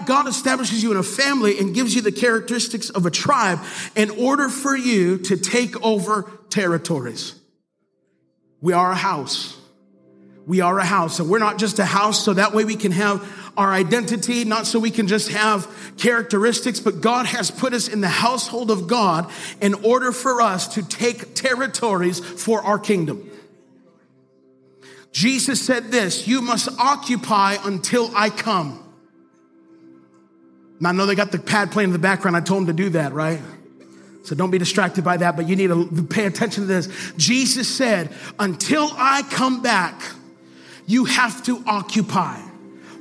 God 0.06 0.30
establishes 0.30 0.82
you 0.82 0.92
in 0.92 0.98
a 0.98 1.04
family 1.04 1.60
and 1.60 1.76
gives 1.76 1.94
you 1.94 2.02
the 2.02 2.12
characteristics 2.14 2.90
of 2.90 3.06
a 3.06 3.12
tribe 3.12 3.60
in 3.98 4.12
order 4.12 4.48
for 4.48 4.78
you 4.78 5.18
to 5.18 5.36
take 5.36 5.84
over 5.84 6.32
territories. 6.50 7.36
We 8.62 8.72
are 8.72 8.94
a 8.94 8.96
house. 8.96 9.58
We 10.48 10.62
are 10.62 10.80
a 10.80 10.86
house. 10.86 11.20
And 11.20 11.30
we're 11.30 11.40
not 11.40 11.58
just 11.58 11.80
a 11.80 11.84
house 11.84 12.24
so 12.24 12.32
that 12.32 12.54
way 12.54 12.64
we 12.64 12.78
can 12.78 12.94
have 12.94 13.28
our 13.58 13.74
identity, 13.74 14.46
not 14.46 14.66
so 14.66 14.80
we 14.80 14.90
can 14.90 15.10
just 15.10 15.28
have 15.28 15.68
characteristics, 15.98 16.80
but 16.80 17.02
God 17.02 17.26
has 17.26 17.52
put 17.52 17.74
us 17.74 17.90
in 17.90 18.00
the 18.00 18.08
household 18.08 18.72
of 18.72 18.88
God 18.88 19.30
in 19.60 19.74
order 19.74 20.14
for 20.14 20.42
us 20.42 20.76
to 20.76 20.82
take 20.82 21.36
territories 21.36 22.22
for 22.22 22.62
our 22.62 22.80
kingdom. 22.80 23.31
Jesus 25.12 25.62
said 25.62 25.92
this, 25.92 26.28
you 26.28 26.42
must 26.42 26.70
occupy 26.80 27.58
until 27.64 28.12
I 28.16 28.30
come. 28.30 28.78
Now 30.80 30.90
I 30.90 30.92
know 30.94 31.06
they 31.06 31.16
got 31.16 31.32
the 31.32 31.40
pad 31.40 31.72
playing 31.72 31.90
in 31.90 31.94
the 31.94 32.00
background. 32.00 32.38
I 32.38 32.42
told 32.42 32.62
them 32.62 32.68
to 32.76 32.84
do 32.84 32.90
that, 32.92 33.14
right? 33.14 33.42
So 34.24 34.36
don't 34.36 34.52
be 34.52 34.58
distracted 34.58 35.04
by 35.04 35.18
that, 35.18 35.36
but 35.36 35.50
you 35.50 35.56
need 35.56 35.68
to 35.68 36.08
pay 36.10 36.26
attention 36.26 36.64
to 36.64 36.68
this. 36.68 36.88
Jesus 37.18 37.68
said, 37.68 38.14
until 38.40 38.90
I 38.94 39.24
come 39.24 39.62
back, 39.62 40.02
you 40.88 41.06
have 41.06 41.44
to 41.46 41.64
occupy. 41.68 42.40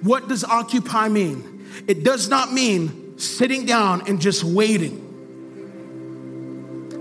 What 0.02 0.28
does 0.28 0.44
occupy 0.44 1.08
mean? 1.08 1.68
It 1.86 2.04
does 2.04 2.28
not 2.28 2.52
mean 2.52 3.18
sitting 3.18 3.66
down 3.66 4.08
and 4.08 4.20
just 4.20 4.42
waiting. 4.42 5.06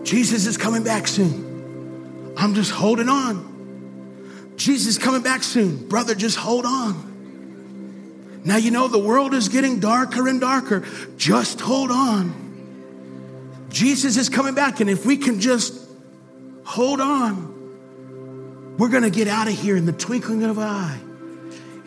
Jesus 0.03 0.45
is 0.45 0.57
coming 0.57 0.83
back 0.83 1.07
soon. 1.07 2.33
I'm 2.37 2.53
just 2.53 2.71
holding 2.71 3.09
on. 3.09 3.48
Jesus 4.59 4.97
coming 4.97 5.21
back 5.21 5.41
soon. 5.41 5.87
Brother, 5.87 6.13
just 6.13 6.35
hold 6.35 6.65
on. 6.65 8.41
Now 8.43 8.57
you 8.57 8.71
know 8.71 8.89
the 8.89 8.99
world 8.99 9.33
is 9.33 9.47
getting 9.47 9.79
darker 9.79 10.27
and 10.27 10.41
darker. 10.41 10.85
Just 11.17 11.61
hold 11.61 11.91
on. 11.91 13.67
Jesus 13.69 14.17
is 14.17 14.27
coming 14.27 14.55
back, 14.55 14.81
and 14.81 14.89
if 14.89 15.05
we 15.05 15.15
can 15.15 15.39
just 15.39 15.73
hold 16.65 16.99
on, 16.99 18.75
we're 18.77 18.89
going 18.89 19.03
to 19.03 19.09
get 19.09 19.29
out 19.29 19.47
of 19.47 19.53
here 19.53 19.77
in 19.77 19.85
the 19.85 19.93
twinkling 19.93 20.43
of 20.43 20.57
an 20.57 20.63
eye. 20.63 20.99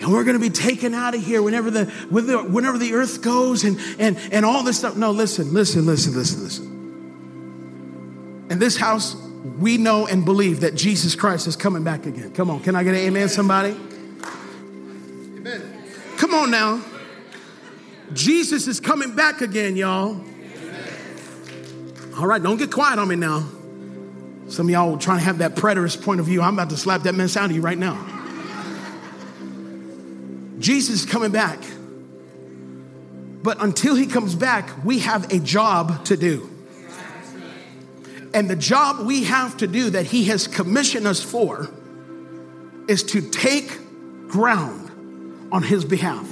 And 0.01 0.11
we're 0.11 0.25
going 0.25 0.39
to 0.39 0.41
be 0.41 0.51
taken 0.51 0.95
out 0.95 1.15
of 1.15 1.23
here 1.23 1.43
whenever 1.43 1.71
the, 1.71 1.85
whenever 2.11 2.79
the 2.79 2.95
earth 2.95 3.23
goes 3.23 3.65
and, 3.65 3.79
and, 3.99 4.17
and 4.33 4.47
all 4.47 4.63
this 4.63 4.79
stuff. 4.79 4.97
No, 4.97 5.11
listen, 5.11 5.53
listen, 5.53 5.85
listen, 5.85 6.15
listen, 6.15 6.43
listen. 6.43 8.47
In 8.51 8.59
this 8.59 8.79
house, 8.79 9.15
we 9.45 9.77
know 9.77 10.07
and 10.07 10.25
believe 10.25 10.61
that 10.61 10.75
Jesus 10.75 11.15
Christ 11.15 11.47
is 11.47 11.57
coming 11.57 11.83
back 11.83 12.07
again. 12.07 12.33
Come 12.33 12.51
on, 12.51 12.61
can 12.61 12.77
I 12.77 12.85
get 12.85 12.95
an 12.95 13.01
amen, 13.01 13.29
somebody? 13.29 13.77
Amen. 15.37 15.85
Come 16.17 16.35
on 16.35 16.51
now. 16.51 16.83
Jesus 18.13 18.69
is 18.69 18.79
coming 18.79 19.17
back 19.17 19.41
again, 19.41 19.77
y'all. 19.77 20.21
All 22.17 22.27
right, 22.27 22.43
don't 22.43 22.59
get 22.59 22.71
quiet 22.71 22.99
on 22.99 23.09
me 23.09 23.17
now. 23.17 23.49
Some 24.49 24.67
of 24.67 24.71
y'all 24.71 24.99
trying 24.99 25.19
to 25.19 25.25
have 25.25 25.39
that 25.39 25.55
preterist 25.55 26.03
point 26.03 26.21
of 26.21 26.27
view. 26.27 26.43
I'm 26.43 26.55
about 26.55 26.71
to 26.71 26.77
slap 26.77 27.03
that 27.03 27.15
mess 27.15 27.37
out 27.37 27.47
of 27.47 27.57
you 27.57 27.63
right 27.63 27.79
now. 27.79 27.99
Jesus 30.59 31.05
is 31.05 31.07
coming 31.11 31.33
back. 31.33 31.59
But 33.43 33.61
until 33.61 33.97
he 33.97 34.07
comes 34.07 34.35
back, 34.35 34.85
we 34.85 35.01
have 35.01 35.33
a 35.33 35.39
job 35.41 36.05
to 36.05 36.17
do. 36.17 36.52
And 38.35 38.49
the 38.49 38.57
job 38.57 39.07
we 39.07 39.25
have 39.25 39.57
to 39.59 39.67
do 39.67 39.91
that 39.91 40.07
he 40.07 40.25
has 40.25 40.47
commissioned 40.47 41.07
us 41.07 41.23
for 41.23 41.69
is 42.89 43.03
to 43.05 43.21
take 43.21 43.79
ground 44.29 45.49
on 45.53 45.63
his 45.63 45.85
behalf, 45.85 46.27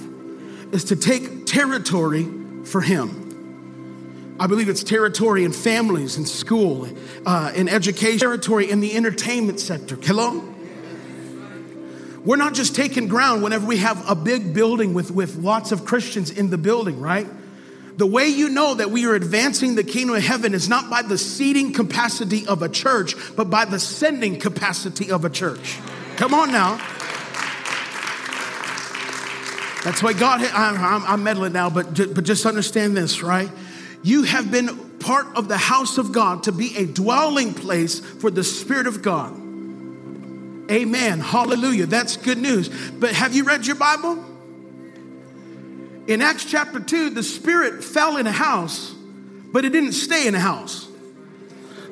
is 0.72 0.84
to 0.84 0.96
take 0.96 1.46
territory 1.46 2.26
for 2.64 2.80
him. 2.80 4.36
I 4.40 4.46
believe 4.46 4.70
it's 4.70 4.82
territory 4.82 5.44
in 5.44 5.52
families, 5.52 6.16
in 6.16 6.24
school, 6.24 6.88
uh, 7.26 7.52
in 7.54 7.68
education, 7.68 8.18
territory 8.18 8.70
in 8.70 8.80
the 8.80 8.96
entertainment 8.96 9.60
sector. 9.60 9.96
Hello? 9.96 10.42
We're 12.24 12.36
not 12.36 12.54
just 12.54 12.74
taking 12.74 13.08
ground 13.08 13.42
whenever 13.42 13.66
we 13.66 13.78
have 13.78 14.08
a 14.08 14.14
big 14.14 14.54
building 14.54 14.94
with, 14.94 15.10
with 15.10 15.36
lots 15.36 15.72
of 15.72 15.84
Christians 15.84 16.30
in 16.30 16.48
the 16.48 16.58
building, 16.58 17.00
right? 17.00 17.26
The 18.00 18.06
way 18.06 18.28
you 18.28 18.48
know 18.48 18.72
that 18.72 18.90
we 18.90 19.04
are 19.04 19.14
advancing 19.14 19.74
the 19.74 19.84
kingdom 19.84 20.16
of 20.16 20.22
heaven 20.22 20.54
is 20.54 20.70
not 20.70 20.88
by 20.88 21.02
the 21.02 21.18
seating 21.18 21.74
capacity 21.74 22.46
of 22.46 22.62
a 22.62 22.68
church, 22.70 23.14
but 23.36 23.50
by 23.50 23.66
the 23.66 23.78
sending 23.78 24.40
capacity 24.40 25.10
of 25.10 25.26
a 25.26 25.28
church. 25.28 25.78
Come 26.16 26.32
on 26.32 26.50
now. 26.50 26.78
That's 29.84 30.02
why 30.02 30.14
God, 30.14 30.40
I'm, 30.40 31.04
I'm 31.04 31.22
meddling 31.22 31.52
now, 31.52 31.68
but, 31.68 31.94
but 32.14 32.24
just 32.24 32.46
understand 32.46 32.96
this, 32.96 33.22
right? 33.22 33.50
You 34.02 34.22
have 34.22 34.50
been 34.50 34.98
part 35.00 35.36
of 35.36 35.48
the 35.48 35.58
house 35.58 35.98
of 35.98 36.10
God 36.10 36.44
to 36.44 36.52
be 36.52 36.74
a 36.78 36.86
dwelling 36.86 37.52
place 37.52 38.00
for 38.00 38.30
the 38.30 38.44
Spirit 38.44 38.86
of 38.86 39.02
God. 39.02 39.34
Amen. 40.70 41.20
Hallelujah. 41.20 41.84
That's 41.84 42.16
good 42.16 42.38
news. 42.38 42.70
But 42.92 43.12
have 43.12 43.34
you 43.34 43.44
read 43.44 43.66
your 43.66 43.76
Bible? 43.76 44.29
In 46.10 46.22
Acts 46.22 46.44
chapter 46.44 46.80
2, 46.80 47.10
the 47.10 47.22
Spirit 47.22 47.84
fell 47.84 48.16
in 48.16 48.26
a 48.26 48.32
house, 48.32 48.92
but 49.52 49.64
it 49.64 49.70
didn't 49.70 49.92
stay 49.92 50.26
in 50.26 50.34
a 50.34 50.40
house. 50.40 50.88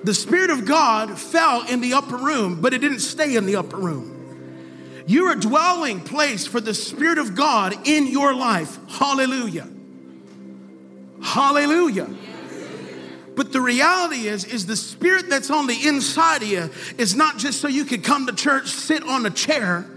The 0.02 0.12
Spirit 0.12 0.50
of 0.50 0.64
God 0.64 1.16
fell 1.16 1.64
in 1.68 1.80
the 1.80 1.92
upper 1.92 2.16
room, 2.16 2.60
but 2.60 2.74
it 2.74 2.78
didn't 2.78 2.98
stay 2.98 3.36
in 3.36 3.46
the 3.46 3.54
upper 3.54 3.76
room. 3.76 5.04
You're 5.06 5.34
a 5.34 5.38
dwelling 5.38 6.00
place 6.00 6.48
for 6.48 6.60
the 6.60 6.74
Spirit 6.74 7.18
of 7.18 7.36
God 7.36 7.86
in 7.86 8.08
your 8.08 8.34
life. 8.34 8.76
Hallelujah. 8.88 9.68
Hallelujah. 11.22 12.10
But 13.36 13.52
the 13.52 13.60
reality 13.60 14.26
is, 14.26 14.44
is 14.44 14.66
the 14.66 14.74
spirit 14.74 15.30
that's 15.30 15.48
on 15.48 15.68
the 15.68 15.86
inside 15.86 16.42
of 16.42 16.48
you 16.48 16.70
is 16.98 17.14
not 17.14 17.38
just 17.38 17.60
so 17.60 17.68
you 17.68 17.84
could 17.84 18.02
come 18.02 18.26
to 18.26 18.32
church, 18.32 18.66
sit 18.66 19.04
on 19.04 19.24
a 19.26 19.30
chair, 19.30 19.88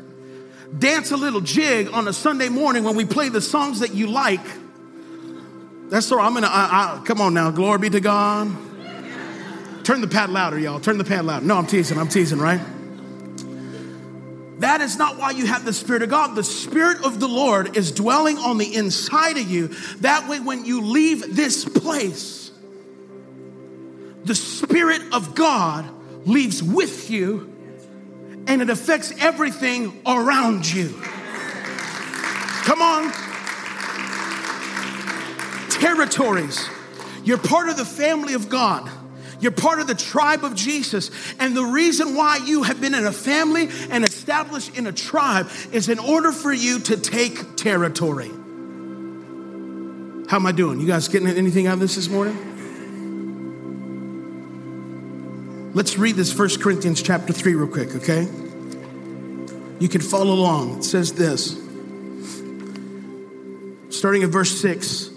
dance 0.77 1.11
a 1.11 1.17
little 1.17 1.41
jig 1.41 1.89
on 1.91 2.07
a 2.07 2.13
Sunday 2.13 2.49
morning 2.49 2.83
when 2.83 2.95
we 2.95 3.05
play 3.05 3.29
the 3.29 3.41
songs 3.41 3.79
that 3.79 3.93
you 3.93 4.07
like. 4.07 4.45
That's 5.89 6.11
all. 6.11 6.19
I'm 6.19 6.33
gonna. 6.33 6.47
I, 6.47 6.99
I, 6.99 7.05
come 7.05 7.19
on 7.19 7.33
now. 7.33 7.51
Glory 7.51 7.79
be 7.79 7.89
to 7.89 7.99
God. 7.99 8.49
Turn 9.83 9.99
the 9.99 10.07
pad 10.07 10.29
louder, 10.29 10.57
y'all. 10.57 10.79
Turn 10.79 10.97
the 10.97 11.03
pad 11.03 11.25
louder. 11.25 11.45
No, 11.45 11.57
I'm 11.57 11.65
teasing. 11.65 11.97
I'm 11.97 12.07
teasing, 12.07 12.39
right? 12.39 12.61
That 14.59 14.81
is 14.81 14.95
not 14.95 15.17
why 15.17 15.31
you 15.31 15.47
have 15.47 15.65
the 15.65 15.73
Spirit 15.73 16.03
of 16.03 16.09
God. 16.09 16.35
The 16.35 16.43
Spirit 16.43 17.03
of 17.03 17.19
the 17.19 17.27
Lord 17.27 17.75
is 17.75 17.91
dwelling 17.91 18.37
on 18.37 18.59
the 18.59 18.75
inside 18.75 19.37
of 19.37 19.49
you. 19.49 19.69
That 20.01 20.29
way, 20.29 20.39
when 20.39 20.65
you 20.65 20.81
leave 20.81 21.35
this 21.35 21.65
place, 21.65 22.51
the 24.23 24.35
Spirit 24.35 25.01
of 25.13 25.33
God 25.33 25.89
leaves 26.25 26.61
with 26.61 27.09
you 27.09 27.50
and 28.47 28.61
it 28.61 28.69
affects 28.69 29.13
everything 29.19 30.01
around 30.05 30.71
you. 30.71 30.89
Come 32.63 32.81
on. 32.81 33.11
Territories. 35.69 36.69
You're 37.23 37.37
part 37.37 37.69
of 37.69 37.77
the 37.77 37.85
family 37.85 38.33
of 38.33 38.49
God. 38.49 38.89
You're 39.39 39.51
part 39.51 39.79
of 39.79 39.87
the 39.87 39.95
tribe 39.95 40.43
of 40.43 40.55
Jesus. 40.55 41.09
And 41.39 41.57
the 41.57 41.65
reason 41.65 42.15
why 42.15 42.37
you 42.37 42.63
have 42.63 42.79
been 42.79 42.93
in 42.93 43.05
a 43.05 43.11
family 43.11 43.69
and 43.89 44.03
established 44.03 44.77
in 44.77 44.85
a 44.85 44.91
tribe 44.91 45.49
is 45.71 45.89
in 45.89 45.97
order 45.97 46.31
for 46.31 46.53
you 46.53 46.79
to 46.79 46.97
take 46.97 47.57
territory. 47.57 48.29
How 50.27 50.37
am 50.37 50.45
I 50.45 50.51
doing? 50.51 50.79
You 50.79 50.87
guys 50.87 51.07
getting 51.07 51.27
anything 51.27 51.67
out 51.67 51.73
of 51.73 51.79
this 51.79 51.95
this 51.95 52.07
morning? 52.07 52.50
Let's 55.73 55.97
read 55.97 56.17
this 56.17 56.37
1 56.37 56.59
Corinthians 56.59 57.01
chapter 57.01 57.31
3 57.31 57.55
real 57.55 57.65
quick, 57.65 57.95
okay? 57.95 58.27
You 59.79 59.87
can 59.87 60.01
follow 60.01 60.33
along. 60.33 60.79
It 60.79 60.83
says 60.83 61.13
this. 61.13 61.57
Starting 63.89 64.23
at 64.23 64.29
verse 64.29 64.59
6. 64.59 65.09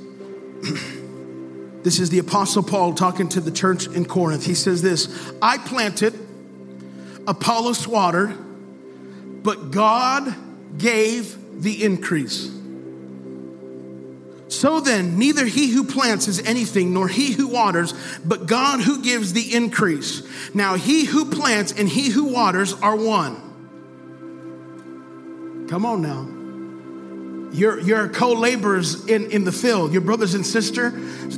this 1.82 1.99
is 1.99 2.11
the 2.11 2.20
Apostle 2.20 2.62
Paul 2.62 2.94
talking 2.94 3.28
to 3.30 3.40
the 3.40 3.50
church 3.50 3.88
in 3.88 4.04
Corinth. 4.04 4.46
He 4.46 4.54
says 4.54 4.80
this 4.80 5.32
I 5.42 5.58
planted, 5.58 6.14
Apollos 7.26 7.88
watered, 7.88 8.37
but 9.42 9.73
God 9.73 10.37
gave 10.78 11.37
the 11.62 11.82
increase. 11.82 12.53
So 14.54 14.80
then, 14.80 15.18
neither 15.18 15.46
he 15.46 15.68
who 15.70 15.84
plants 15.84 16.28
is 16.28 16.40
anything, 16.40 16.94
nor 16.94 17.08
he 17.08 17.32
who 17.32 17.49
waters, 17.49 17.92
but 18.25 18.46
God 18.46 18.80
who 18.80 19.02
gives 19.02 19.32
the 19.32 19.54
increase. 19.54 20.23
Now, 20.54 20.76
he 20.76 21.04
who 21.04 21.30
plants 21.30 21.73
and 21.73 21.88
he 21.88 22.08
who 22.08 22.25
waters 22.25 22.73
are 22.75 22.94
one. 22.94 23.37
Come 25.68 25.84
on 25.84 26.02
now. 26.02 26.28
You're, 27.52 27.80
you're 27.80 28.08
co-laborers 28.08 29.06
in, 29.06 29.30
in 29.30 29.44
the 29.44 29.52
field. 29.52 29.92
Your 29.92 30.02
brothers 30.02 30.34
and 30.34 30.46
sister 30.46 30.90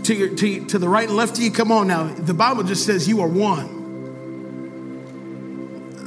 to, 0.05 0.15
your, 0.15 0.35
to, 0.37 0.67
to 0.67 0.79
the 0.79 0.89
right 0.89 1.09
and 1.09 1.17
left 1.17 1.37
of 1.39 1.43
you. 1.43 1.51
Come 1.51 1.73
on 1.73 1.89
now. 1.89 2.05
The 2.15 2.35
Bible 2.35 2.63
just 2.65 2.87
says 2.87 3.09
you 3.09 3.23
are 3.23 3.29
one. 3.29 3.75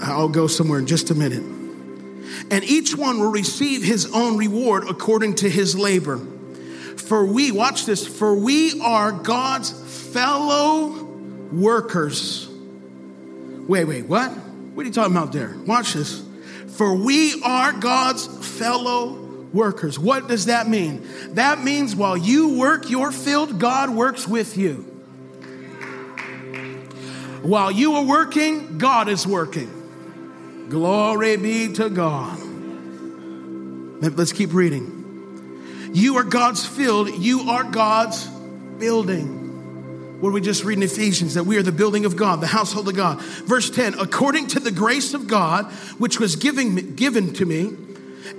I'll 0.02 0.30
go 0.30 0.48
somewhere 0.48 0.80
in 0.80 0.88
just 0.88 1.10
a 1.12 1.16
minute. 1.16 1.44
And 2.52 2.64
each 2.64 2.96
one 2.96 3.20
will 3.20 3.32
receive 3.32 3.84
his 3.84 4.12
own 4.14 4.38
reward 4.38 4.88
according 4.88 5.36
to 5.36 5.50
his 5.50 5.78
labor. 5.78 6.20
For 7.10 7.26
we, 7.26 7.52
watch 7.52 7.86
this, 7.88 8.06
for 8.06 8.36
we 8.36 8.80
are 8.82 9.12
God's 9.12 9.72
fellow 10.14 10.90
workers. 11.52 12.48
Wait, 13.68 13.86
wait, 13.86 14.06
what? 14.06 14.30
What 14.30 14.84
are 14.84 14.86
you 14.86 14.94
talking 14.94 15.18
about 15.18 15.34
there? 15.34 15.58
Watch 15.66 15.94
this. 15.94 16.24
For 16.68 16.94
we 16.94 17.42
are 17.42 17.74
God's 17.74 18.28
fellow 18.60 19.14
workers. 19.52 19.98
What 19.98 20.28
does 20.28 20.46
that 20.46 20.70
mean? 20.70 21.04
That 21.34 21.64
means 21.64 21.96
while 21.96 22.16
you 22.16 22.60
work 22.60 22.92
your 22.92 23.12
field, 23.12 23.60
God 23.60 23.90
works 23.90 24.28
with 24.28 24.56
you. 24.56 24.76
While 27.42 27.72
you 27.72 27.96
are 27.96 28.06
working, 28.06 28.78
God 28.78 29.10
is 29.10 29.26
working. 29.26 30.68
Glory 30.70 31.38
be 31.38 31.74
to 31.74 31.90
God. 31.90 32.40
Let's 34.00 34.32
keep 34.32 34.54
reading. 34.54 34.99
You 35.94 36.18
are 36.18 36.24
God's 36.24 36.66
field, 36.66 37.10
you 37.10 37.50
are 37.50 37.64
God's 37.64 38.26
building. 38.78 39.40
What 40.22 40.34
we 40.34 40.42
just 40.42 40.64
read 40.66 40.78
in 40.78 40.84
Ephesians 40.84 41.36
that 41.36 41.46
we 41.46 41.58
are 41.58 41.64
the 41.64 41.72
building 41.72 42.06
of 42.06 42.18
God, 42.18 42.42
the 42.42 42.48
household 42.48 42.90
of 42.90 42.96
God. 42.96 43.22
Verse 43.22 43.70
10 43.70 43.96
according 44.00 44.48
to 44.48 44.60
the 44.60 44.72
grace 44.72 45.14
of 45.14 45.28
God, 45.28 45.66
which 45.98 46.20
was 46.20 46.36
giving, 46.36 46.96
given 46.96 47.34
to 47.34 47.46
me, 47.46 47.72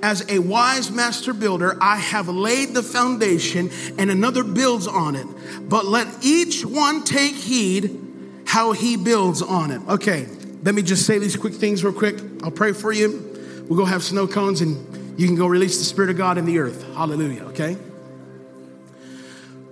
as 0.02 0.24
a 0.28 0.38
wise 0.38 0.90
master 0.90 1.32
builder, 1.32 1.76
I 1.80 1.96
have 1.96 2.28
laid 2.28 2.74
the 2.74 2.82
foundation 2.82 3.70
and 3.98 4.10
another 4.10 4.44
builds 4.44 4.86
on 4.86 5.16
it. 5.16 5.26
But 5.68 5.86
let 5.86 6.06
each 6.22 6.64
one 6.64 7.04
take 7.04 7.34
heed 7.34 8.42
how 8.46 8.72
he 8.72 8.96
builds 8.96 9.42
on 9.42 9.70
it. 9.70 9.80
Okay, 9.88 10.26
let 10.62 10.74
me 10.74 10.82
just 10.82 11.06
say 11.06 11.18
these 11.18 11.36
quick 11.36 11.54
things 11.54 11.84
real 11.84 11.92
quick. 11.92 12.18
I'll 12.42 12.50
pray 12.50 12.72
for 12.72 12.92
you. 12.92 13.64
We'll 13.68 13.78
go 13.78 13.84
have 13.84 14.02
snow 14.02 14.26
cones 14.26 14.60
and 14.60 14.99
you 15.20 15.26
can 15.26 15.36
go 15.36 15.46
release 15.46 15.78
the 15.78 15.84
Spirit 15.84 16.08
of 16.08 16.16
God 16.16 16.38
in 16.38 16.46
the 16.46 16.60
earth. 16.60 16.82
Hallelujah, 16.94 17.42
okay? 17.48 17.74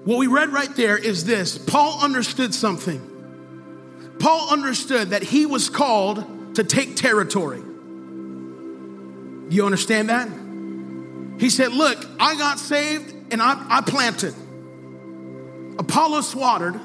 What 0.05 0.19
we 0.19 0.27
read 0.27 0.51
right 0.51 0.77
there 0.77 0.99
is 0.99 1.25
this 1.25 1.57
Paul 1.57 2.05
understood 2.05 2.53
something. 2.53 3.01
Paul 4.21 4.51
understood 4.51 5.11
that 5.11 5.23
he 5.23 5.47
was 5.47 5.71
called 5.71 6.55
to 6.57 6.65
take 6.65 6.97
territory. 6.97 7.63
You 9.49 9.65
understand 9.65 10.11
that? 10.11 10.29
He 11.41 11.49
said, 11.49 11.73
Look, 11.73 11.97
I 12.21 12.37
got 12.37 12.59
saved 12.59 13.33
and 13.33 13.41
I, 13.41 13.65
I 13.71 13.81
planted. 13.81 14.35
Apollos 15.79 16.37
watered, 16.37 16.79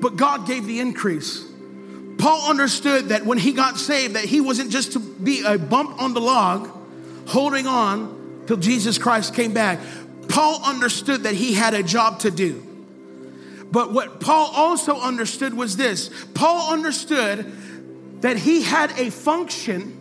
but 0.00 0.14
God 0.14 0.46
gave 0.46 0.66
the 0.66 0.78
increase. 0.78 1.44
Paul 2.18 2.48
understood 2.48 3.08
that 3.08 3.26
when 3.26 3.38
he 3.38 3.50
got 3.50 3.76
saved, 3.76 4.14
that 4.14 4.24
he 4.24 4.40
wasn't 4.40 4.70
just 4.70 4.92
to 4.92 5.00
be 5.00 5.42
a 5.42 5.58
bump 5.58 6.00
on 6.00 6.14
the 6.14 6.20
log, 6.20 6.78
holding 7.26 7.66
on 7.66 8.44
till 8.46 8.56
Jesus 8.56 8.98
Christ 8.98 9.34
came 9.34 9.52
back. 9.52 9.78
Paul 10.28 10.62
understood 10.64 11.24
that 11.24 11.34
he 11.34 11.54
had 11.54 11.74
a 11.74 11.82
job 11.82 12.20
to 12.20 12.30
do. 12.30 12.66
But 13.70 13.92
what 13.92 14.20
Paul 14.20 14.50
also 14.54 15.00
understood 15.00 15.54
was 15.54 15.76
this 15.76 16.10
Paul 16.34 16.72
understood 16.72 18.20
that 18.20 18.36
he 18.36 18.62
had 18.62 18.92
a 18.98 19.10
function, 19.10 19.98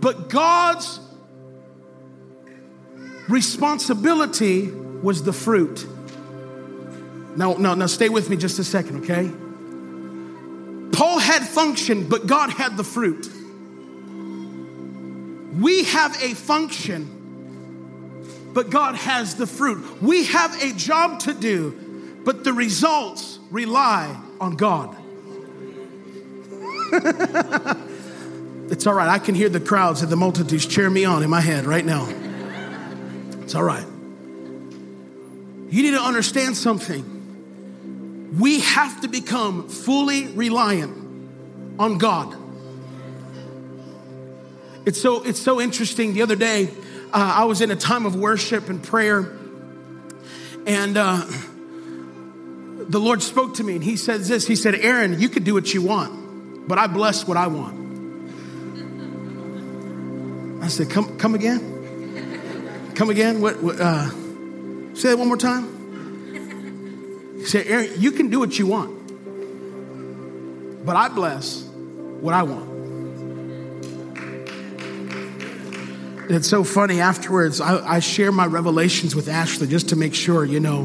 but 0.00 0.28
God's 0.28 1.00
responsibility 3.28 4.70
was 4.70 5.22
the 5.22 5.32
fruit. 5.32 5.86
Now, 7.36 7.54
now, 7.54 7.74
now, 7.74 7.86
stay 7.86 8.08
with 8.08 8.30
me 8.30 8.36
just 8.36 8.58
a 8.58 8.64
second, 8.64 9.04
okay? 9.04 9.30
Paul 10.96 11.18
had 11.18 11.42
function, 11.42 12.08
but 12.08 12.26
God 12.26 12.50
had 12.50 12.76
the 12.76 12.84
fruit. 12.84 13.28
We 15.58 15.84
have 15.84 16.20
a 16.22 16.34
function, 16.34 18.50
but 18.52 18.70
God 18.70 18.96
has 18.96 19.36
the 19.36 19.46
fruit. 19.46 20.02
We 20.02 20.24
have 20.24 20.62
a 20.62 20.72
job 20.72 21.20
to 21.20 21.32
do, 21.32 22.20
but 22.24 22.44
the 22.44 22.52
results 22.52 23.38
rely 23.50 24.14
on 24.40 24.56
God. 24.56 24.96
it's 28.70 28.86
all 28.86 28.94
right. 28.94 29.08
I 29.08 29.18
can 29.18 29.34
hear 29.34 29.48
the 29.48 29.60
crowds 29.60 30.02
and 30.02 30.10
the 30.10 30.16
multitudes 30.16 30.66
cheer 30.66 30.90
me 30.90 31.04
on 31.04 31.22
in 31.22 31.30
my 31.30 31.40
head 31.40 31.64
right 31.64 31.84
now. 31.84 32.08
It's 33.42 33.54
all 33.54 33.64
right. 33.64 33.86
You 35.70 35.82
need 35.82 35.92
to 35.92 36.02
understand 36.02 36.56
something. 36.56 38.36
We 38.38 38.60
have 38.60 39.00
to 39.00 39.08
become 39.08 39.68
fully 39.68 40.26
reliant 40.28 40.96
on 41.78 41.98
God. 41.98 42.36
It's 44.86 45.00
so, 45.00 45.24
it's 45.24 45.40
so 45.40 45.60
interesting. 45.60 46.14
The 46.14 46.22
other 46.22 46.36
day, 46.36 46.68
uh, 47.12 47.34
I 47.38 47.44
was 47.44 47.60
in 47.60 47.72
a 47.72 47.76
time 47.76 48.06
of 48.06 48.14
worship 48.14 48.70
and 48.70 48.80
prayer, 48.80 49.36
and 50.64 50.96
uh, 50.96 51.26
the 52.88 53.00
Lord 53.00 53.20
spoke 53.20 53.54
to 53.54 53.64
me, 53.64 53.74
and 53.74 53.82
He 53.82 53.96
said 53.96 54.20
this 54.20 54.46
He 54.46 54.54
said, 54.54 54.76
Aaron, 54.76 55.20
you 55.20 55.28
can 55.28 55.42
do 55.42 55.54
what 55.54 55.74
you 55.74 55.82
want, 55.82 56.68
but 56.68 56.78
I 56.78 56.86
bless 56.86 57.26
what 57.26 57.36
I 57.36 57.48
want. 57.48 57.84
I 60.62 60.68
said, 60.68 60.88
Come, 60.88 61.18
come 61.18 61.34
again? 61.34 62.92
Come 62.94 63.10
again? 63.10 63.40
What, 63.40 63.60
what 63.60 63.80
uh, 63.80 64.08
say 64.94 65.08
that 65.08 65.18
one 65.18 65.26
more 65.26 65.36
time. 65.36 65.74
He 67.38 67.44
said, 67.44 67.66
Aaron, 67.66 67.90
you 67.98 68.12
can 68.12 68.30
do 68.30 68.38
what 68.38 68.56
you 68.56 68.68
want, 68.68 68.92
but 70.86 70.94
I 70.94 71.08
bless 71.08 71.64
what 71.64 72.34
I 72.34 72.44
want. 72.44 72.75
It's 76.28 76.48
so 76.48 76.64
funny 76.64 77.00
afterwards. 77.00 77.60
I, 77.60 77.96
I 77.96 78.00
share 78.00 78.32
my 78.32 78.46
revelations 78.46 79.14
with 79.14 79.28
Ashley 79.28 79.68
just 79.68 79.90
to 79.90 79.96
make 79.96 80.14
sure, 80.14 80.44
you 80.44 80.58
know, 80.58 80.82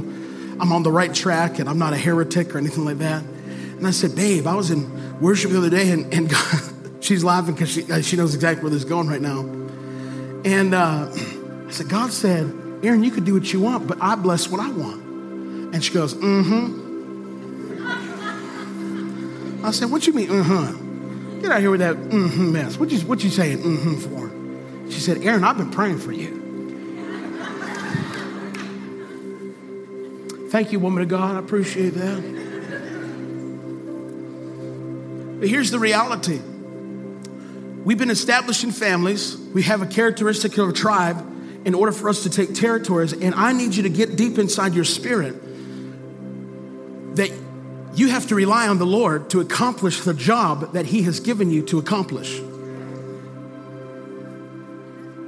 I'm 0.59 0.71
on 0.71 0.83
the 0.83 0.91
right 0.91 1.13
track 1.13 1.57
and 1.57 1.67
I'm 1.67 1.79
not 1.79 1.93
a 1.93 1.97
heretic 1.97 2.53
or 2.53 2.59
anything 2.59 2.85
like 2.85 2.99
that. 2.99 3.23
And 3.23 3.87
I 3.87 3.91
said, 3.91 4.15
Babe, 4.15 4.45
I 4.45 4.53
was 4.53 4.69
in 4.69 5.19
worship 5.19 5.51
the 5.51 5.57
other 5.57 5.71
day 5.71 5.89
and, 5.89 6.13
and 6.13 6.29
God, 6.31 6.61
she's 6.99 7.23
laughing 7.23 7.55
because 7.55 7.69
she, 7.69 7.81
she 8.03 8.15
knows 8.15 8.35
exactly 8.35 8.63
where 8.63 8.69
this 8.69 8.83
is 8.83 8.89
going 8.89 9.07
right 9.07 9.21
now. 9.21 9.39
And 10.45 10.75
uh, 10.75 11.11
I 11.67 11.71
said, 11.71 11.89
God 11.89 12.11
said, 12.11 12.53
Aaron, 12.83 13.03
you 13.03 13.09
could 13.11 13.25
do 13.25 13.33
what 13.33 13.51
you 13.51 13.61
want, 13.61 13.87
but 13.87 13.97
I 14.01 14.15
bless 14.15 14.47
what 14.47 14.59
I 14.61 14.69
want. 14.69 15.01
And 15.73 15.83
she 15.83 15.93
goes, 15.93 16.13
mm 16.13 16.43
hmm. 16.45 16.81
I 19.65 19.71
said, 19.71 19.91
What 19.91 20.05
you 20.07 20.13
mean, 20.13 20.29
mm 20.29 20.43
hmm? 20.43 21.39
Get 21.41 21.51
out 21.51 21.61
here 21.61 21.71
with 21.71 21.79
that 21.79 21.95
mm 21.95 22.29
hmm 22.29 22.51
mess. 22.51 22.77
What 22.77 22.91
you, 22.91 22.99
what 23.01 23.23
you 23.23 23.29
saying 23.29 23.59
mm 23.59 23.77
hmm 23.77 23.95
for? 23.97 24.30
She 24.91 24.99
said, 24.99 25.23
Aaron, 25.23 25.43
I've 25.43 25.57
been 25.57 25.71
praying 25.71 25.99
for 25.99 26.11
you. 26.11 26.41
Thank 30.49 30.73
you, 30.73 30.79
woman 30.79 31.01
of 31.01 31.07
God. 31.07 31.37
I 31.37 31.39
appreciate 31.39 31.91
that. 31.91 32.41
But 35.39 35.47
here's 35.47 35.71
the 35.71 35.79
reality 35.79 36.41
we've 37.85 37.97
been 37.97 38.11
establishing 38.11 38.71
families, 38.71 39.37
we 39.37 39.63
have 39.63 39.81
a 39.81 39.87
characteristic 39.87 40.57
of 40.57 40.69
a 40.69 40.73
tribe 40.73 41.25
in 41.65 41.73
order 41.73 41.91
for 41.91 42.09
us 42.09 42.23
to 42.23 42.29
take 42.29 42.53
territories. 42.53 43.13
And 43.13 43.33
I 43.33 43.53
need 43.53 43.73
you 43.75 43.83
to 43.83 43.89
get 43.89 44.17
deep 44.17 44.37
inside 44.37 44.73
your 44.73 44.83
spirit 44.83 45.35
that 47.15 47.31
you 47.95 48.09
have 48.09 48.27
to 48.27 48.35
rely 48.35 48.67
on 48.67 48.77
the 48.77 48.85
Lord 48.85 49.29
to 49.31 49.39
accomplish 49.39 50.01
the 50.01 50.13
job 50.13 50.73
that 50.73 50.85
He 50.85 51.03
has 51.03 51.21
given 51.21 51.49
you 51.49 51.61
to 51.63 51.79
accomplish. 51.79 52.41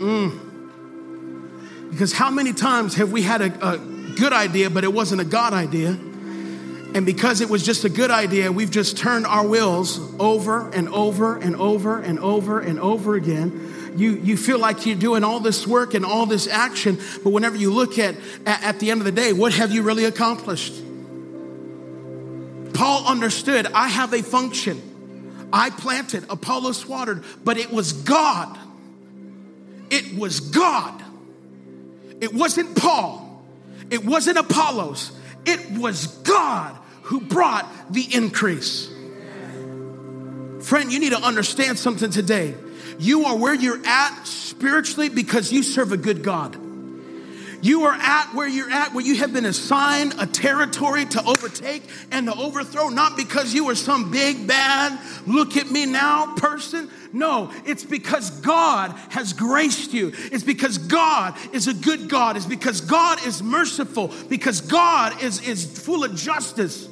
Mm. 0.04 1.92
Because 1.92 2.12
how 2.12 2.30
many 2.30 2.52
times 2.52 2.96
have 2.96 3.12
we 3.12 3.22
had 3.22 3.42
a, 3.42 3.68
a 3.68 3.78
good 4.18 4.34
idea, 4.34 4.70
but 4.70 4.84
it 4.84 4.92
wasn't 4.92 5.22
a 5.22 5.26
God 5.26 5.54
idea? 5.54 5.92
And 5.92 7.06
because 7.06 7.40
it 7.42 7.50
was 7.50 7.64
just 7.64 7.86
a 7.86 7.90
good 7.90 8.12
idea, 8.12 8.52
we've 8.52 8.70
just 8.70 8.98
turned 8.98 9.26
our 9.26 9.48
wheels 9.48 10.00
over 10.20 10.70
and 10.72 10.90
over 10.90 11.38
and 11.38 11.56
over 11.56 12.00
and 12.00 12.20
over 12.20 12.60
and 12.60 12.80
over 12.80 13.16
again. 13.16 13.94
You, 13.96 14.16
you 14.16 14.38
feel 14.38 14.60
like 14.60 14.86
you're 14.86 14.96
doing 14.98 15.24
all 15.24 15.40
this 15.40 15.66
work 15.66 15.94
and 15.94 16.06
all 16.06 16.26
this 16.26 16.48
action, 16.48 17.00
but 17.24 17.30
whenever 17.30 17.56
you 17.56 17.72
look 17.72 17.98
at, 17.98 18.16
at, 18.46 18.64
at 18.64 18.80
the 18.80 18.92
end 18.92 19.00
of 19.00 19.06
the 19.06 19.12
day, 19.12 19.32
what 19.34 19.54
have 19.54 19.72
you 19.72 19.84
really 19.84 20.06
accomplished? 20.06 20.74
Paul 22.74 23.08
understood 23.08 23.68
I 23.68 23.88
have 23.88 24.14
a 24.14 24.22
function. 24.22 25.48
I 25.54 25.70
planted, 25.70 26.26
Apollos 26.30 26.88
watered, 26.88 27.24
but 27.44 27.58
it 27.58 27.72
was 27.72 27.94
God 27.94 28.60
it 29.94 30.18
was 30.18 30.40
God. 30.40 31.04
It 32.20 32.34
wasn't 32.34 32.76
Paul. 32.76 33.46
It 33.92 34.04
wasn't 34.04 34.40
Apollos. 34.40 35.12
It 35.46 35.78
was 35.78 36.08
God 36.08 36.76
who 37.04 37.22
brought 37.22 37.70
the 37.92 38.02
increase. 38.16 38.90
Friend, 40.62 40.92
you 40.92 41.00
need 41.00 41.12
to 41.12 41.22
understand 41.22 41.78
something 41.78 42.10
today. 42.10 42.56
You 42.98 43.26
are 43.26 43.38
where 43.38 43.54
you're 43.54 43.86
at 43.86 44.24
spiritually 44.26 45.10
because 45.10 45.52
you 45.52 45.62
serve 45.62 45.92
a 45.92 45.98
good 45.98 46.24
God. 46.24 46.58
You 47.64 47.86
are 47.86 47.94
at 47.94 48.36
where 48.36 48.48
you're 48.48 48.70
at, 48.70 48.94
where 48.94 49.06
you 49.06 49.16
have 49.20 49.32
been 49.32 49.46
assigned 49.46 50.16
a 50.20 50.28
territory 50.28 51.06
to 51.06 51.24
overtake 51.24 51.84
and 52.12 52.28
to 52.28 52.36
overthrow, 52.36 52.90
not 52.90 53.16
because 53.16 53.54
you 53.54 53.70
are 53.70 53.76
some 53.76 54.12
big, 54.12 54.46
bad, 54.46 55.00
look 55.26 55.56
at 55.56 55.72
me 55.72 55.86
now 55.86 56.36
person. 56.36 56.90
No, 57.14 57.54
it's 57.66 57.86
because 57.86 58.32
God 58.42 58.92
has 59.12 59.32
graced 59.32 59.94
you. 59.94 60.12
It's 60.14 60.44
because 60.44 60.78
God 60.78 61.38
is 61.54 61.70
a 61.70 61.74
good 61.74 62.10
God. 62.10 62.36
It's 62.36 62.46
because 62.46 62.82
God 62.82 63.26
is 63.26 63.42
merciful, 63.42 64.12
because 64.28 64.60
God 64.60 65.24
is, 65.24 65.48
is 65.48 65.80
full 65.80 66.04
of 66.04 66.16
justice. 66.16 66.90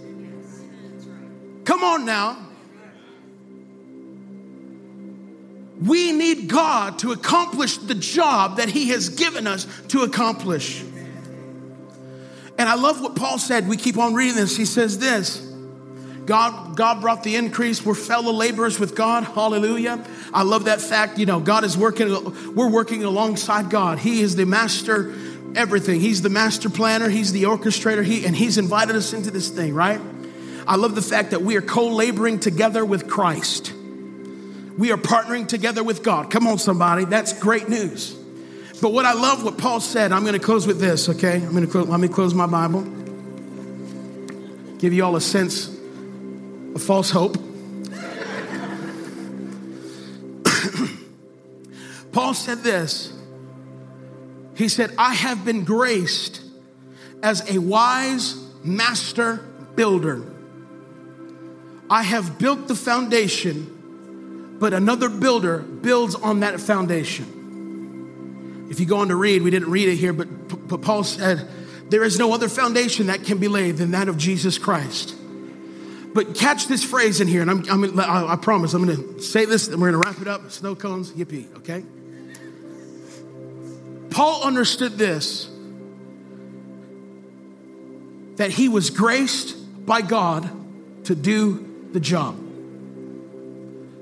Come 1.65 1.83
on 1.83 2.05
now. 2.05 2.47
We 5.81 6.11
need 6.11 6.47
God 6.47 6.99
to 6.99 7.11
accomplish 7.11 7.77
the 7.77 7.95
job 7.95 8.57
that 8.57 8.69
He 8.69 8.89
has 8.89 9.09
given 9.09 9.47
us 9.47 9.65
to 9.89 10.01
accomplish. 10.01 10.81
And 10.81 12.69
I 12.69 12.75
love 12.75 13.01
what 13.01 13.15
Paul 13.15 13.39
said. 13.39 13.67
We 13.67 13.77
keep 13.77 13.97
on 13.97 14.13
reading 14.13 14.35
this. 14.35 14.55
He 14.55 14.65
says 14.65 14.99
this 14.99 15.39
God, 16.25 16.77
God 16.77 17.01
brought 17.01 17.23
the 17.23 17.35
increase. 17.35 17.83
We're 17.83 17.95
fellow 17.95 18.31
laborers 18.31 18.79
with 18.79 18.95
God. 18.95 19.23
Hallelujah. 19.23 20.05
I 20.33 20.43
love 20.43 20.65
that 20.65 20.81
fact. 20.81 21.17
You 21.17 21.25
know, 21.25 21.39
God 21.39 21.63
is 21.63 21.77
working, 21.77 22.53
we're 22.53 22.69
working 22.69 23.03
alongside 23.03 23.69
God. 23.69 23.97
He 23.97 24.21
is 24.21 24.35
the 24.35 24.45
master 24.45 25.15
everything. 25.55 25.99
He's 25.99 26.21
the 26.21 26.29
master 26.29 26.69
planner, 26.69 27.09
He's 27.09 27.31
the 27.31 27.43
orchestrator, 27.43 28.03
he, 28.03 28.25
and 28.25 28.35
He's 28.35 28.57
invited 28.57 28.95
us 28.95 29.13
into 29.13 29.31
this 29.31 29.49
thing, 29.49 29.73
right? 29.73 29.99
I 30.67 30.75
love 30.75 30.95
the 30.95 31.01
fact 31.01 31.31
that 31.31 31.41
we 31.41 31.55
are 31.57 31.61
co 31.61 31.87
laboring 31.87 32.39
together 32.39 32.85
with 32.85 33.09
Christ. 33.09 33.73
We 34.77 34.91
are 34.91 34.97
partnering 34.97 35.47
together 35.47 35.83
with 35.83 36.03
God. 36.03 36.31
Come 36.31 36.47
on, 36.47 36.57
somebody. 36.57 37.05
That's 37.05 37.33
great 37.37 37.69
news. 37.69 38.15
But 38.81 38.93
what 38.93 39.05
I 39.05 39.13
love 39.13 39.43
what 39.43 39.57
Paul 39.57 39.79
said, 39.79 40.11
I'm 40.11 40.23
going 40.23 40.33
to 40.33 40.39
close 40.39 40.65
with 40.65 40.79
this, 40.79 41.07
okay? 41.09 41.35
I'm 41.35 41.51
going 41.51 41.65
to 41.65 41.71
close, 41.71 41.87
let 41.87 41.99
me 41.99 42.07
close 42.07 42.33
my 42.33 42.47
Bible. 42.47 42.81
Give 44.79 44.91
you 44.93 45.05
all 45.05 45.15
a 45.15 45.21
sense 45.21 45.67
of 46.73 46.81
false 46.81 47.11
hope. 47.11 47.37
Paul 52.11 52.33
said 52.33 52.63
this. 52.63 53.13
He 54.55 54.67
said, 54.67 54.93
I 54.97 55.13
have 55.13 55.45
been 55.45 55.63
graced 55.63 56.41
as 57.21 57.47
a 57.49 57.59
wise 57.59 58.35
master 58.63 59.37
builder. 59.75 60.23
I 61.89 62.03
have 62.03 62.39
built 62.39 62.67
the 62.67 62.75
foundation 62.75 63.80
but 64.61 64.73
another 64.75 65.09
builder 65.09 65.57
builds 65.57 66.13
on 66.13 66.41
that 66.41 66.61
foundation. 66.61 68.67
If 68.69 68.79
you 68.79 68.85
go 68.85 68.97
on 68.97 69.07
to 69.07 69.15
read, 69.15 69.41
we 69.41 69.49
didn't 69.49 69.71
read 69.71 69.89
it 69.89 69.95
here, 69.95 70.13
but, 70.13 70.67
but 70.67 70.83
Paul 70.83 71.03
said, 71.03 71.49
There 71.89 72.03
is 72.03 72.19
no 72.19 72.31
other 72.31 72.47
foundation 72.47 73.07
that 73.07 73.23
can 73.23 73.39
be 73.39 73.47
laid 73.47 73.77
than 73.77 73.89
that 73.91 74.07
of 74.07 74.17
Jesus 74.17 74.59
Christ. 74.59 75.15
But 76.13 76.35
catch 76.35 76.67
this 76.67 76.83
phrase 76.83 77.21
in 77.21 77.27
here, 77.27 77.41
and 77.41 77.49
I'm, 77.49 77.67
I'm, 77.71 77.99
I 77.99 78.35
promise 78.35 78.75
I'm 78.75 78.85
going 78.85 79.15
to 79.15 79.19
say 79.19 79.45
this, 79.45 79.67
and 79.67 79.81
we're 79.81 79.91
going 79.91 80.03
to 80.03 80.07
wrap 80.07 80.21
it 80.21 80.27
up. 80.27 80.51
Snow 80.51 80.75
cones, 80.75 81.11
yippee, 81.11 81.57
okay? 81.57 81.83
Paul 84.11 84.43
understood 84.43 84.95
this 84.95 85.49
that 88.35 88.51
he 88.51 88.69
was 88.69 88.91
graced 88.91 89.57
by 89.87 90.01
God 90.01 90.47
to 91.05 91.15
do 91.15 91.89
the 91.93 91.99
job. 91.99 92.50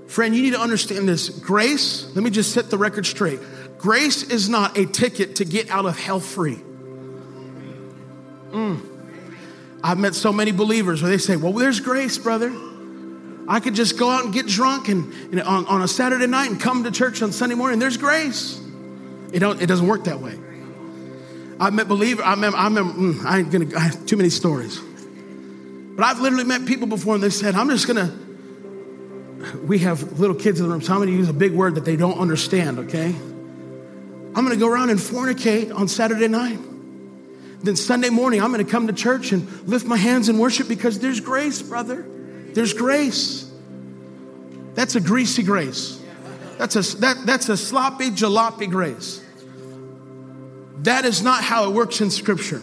Friend, 0.10 0.36
you 0.36 0.42
need 0.42 0.54
to 0.54 0.60
understand 0.60 1.08
this. 1.08 1.30
Grace, 1.30 2.08
let 2.16 2.24
me 2.24 2.32
just 2.32 2.52
set 2.52 2.72
the 2.72 2.80
record 2.80 3.06
straight. 3.06 3.40
Grace 3.78 4.24
is 4.24 4.50
not 4.50 4.76
a 4.76 4.88
ticket 4.88 5.36
to 5.36 5.46
get 5.46 5.70
out 5.70 5.86
of 5.86 5.98
hell 6.00 6.20
free. 6.20 6.60
Mm. 8.50 8.82
I've 9.84 10.00
met 10.00 10.16
so 10.16 10.34
many 10.34 10.52
believers 10.52 11.04
where 11.04 11.12
they 11.12 11.20
say, 11.20 11.36
Well, 11.36 11.54
there's 11.54 11.80
grace, 11.80 12.18
brother. 12.18 12.52
I 13.48 13.60
could 13.60 13.76
just 13.76 14.00
go 14.00 14.10
out 14.10 14.26
and 14.26 14.34
get 14.34 14.48
drunk 14.48 14.90
and, 14.90 15.14
and 15.32 15.42
on, 15.42 15.68
on, 15.68 15.84
a 15.84 15.88
Saturday 15.88 16.28
night 16.28 16.50
and 16.50 16.60
come 16.60 16.84
to 16.86 16.92
church 16.92 17.22
on 17.22 17.32
Sunday 17.32 17.56
morning. 17.56 17.78
There's 17.78 17.98
grace. 17.98 18.60
It, 19.32 19.40
don't, 19.40 19.62
it 19.62 19.68
doesn't 19.68 19.88
work 19.88 20.06
that 20.06 20.20
way. 20.20 20.40
I've 21.60 21.74
met 21.74 21.88
believers, 21.88 22.26
I 22.26 22.32
remember, 22.32 22.58
I, 22.58 22.64
remember 22.66 22.94
mm, 22.94 23.26
I 23.26 23.40
ain't 23.40 23.52
gonna, 23.52 23.76
I 23.76 23.82
have 23.82 24.06
too 24.08 24.18
many 24.18 24.30
stories. 24.32 24.80
But 24.80 26.04
I've 26.04 26.20
literally 26.20 26.46
met 26.46 26.66
people 26.66 26.88
before 26.88 27.14
and 27.14 27.24
they 27.24 27.30
said, 27.30 27.54
I'm 27.54 27.70
just 27.70 27.86
gonna, 27.86 28.12
we 29.64 29.80
have 29.80 30.20
little 30.20 30.36
kids 30.36 30.60
in 30.60 30.66
the 30.66 30.72
room, 30.72 30.82
so 30.82 30.94
I'm 30.94 31.00
going 31.00 31.10
to 31.10 31.16
use 31.16 31.30
a 31.30 31.34
big 31.34 31.54
word 31.54 31.76
that 31.76 31.86
they 31.86 31.96
don't 31.96 32.20
understand, 32.20 32.80
okay? 32.80 33.08
I'm 33.08 34.46
going 34.46 34.52
to 34.52 34.58
go 34.58 34.68
around 34.68 34.90
and 34.90 35.00
fornicate 35.00 35.74
on 35.74 35.88
Saturday 35.88 36.28
night. 36.28 36.60
Then 37.62 37.76
Sunday 37.76 38.10
morning, 38.10 38.42
I'm 38.42 38.52
going 38.54 38.66
to 38.66 38.72
come 38.72 38.88
to 38.88 38.94
church 38.94 39.32
and 39.32 39.68
lift 39.68 39.86
my 39.86 39.98
hands 39.98 40.30
and 40.30 40.40
worship 40.40 40.68
because 40.68 41.00
there's 41.00 41.20
grace, 41.20 41.62
brother. 41.62 42.06
There's 42.54 42.74
grace. 42.74 43.52
That's 44.76 44.96
a 44.96 45.02
greasy 45.02 45.44
grace. 45.44 46.02
That's 46.58 46.76
a, 46.76 46.98
that, 46.98 47.26
that's 47.26 47.50
a 47.50 47.58
sloppy, 47.58 48.12
jalopy 48.12 48.70
grace. 48.70 49.24
That 50.80 51.06
is 51.06 51.22
not 51.22 51.44
how 51.44 51.70
it 51.70 51.74
works 51.74 52.00
in 52.00 52.12
Scripture. 52.12 52.62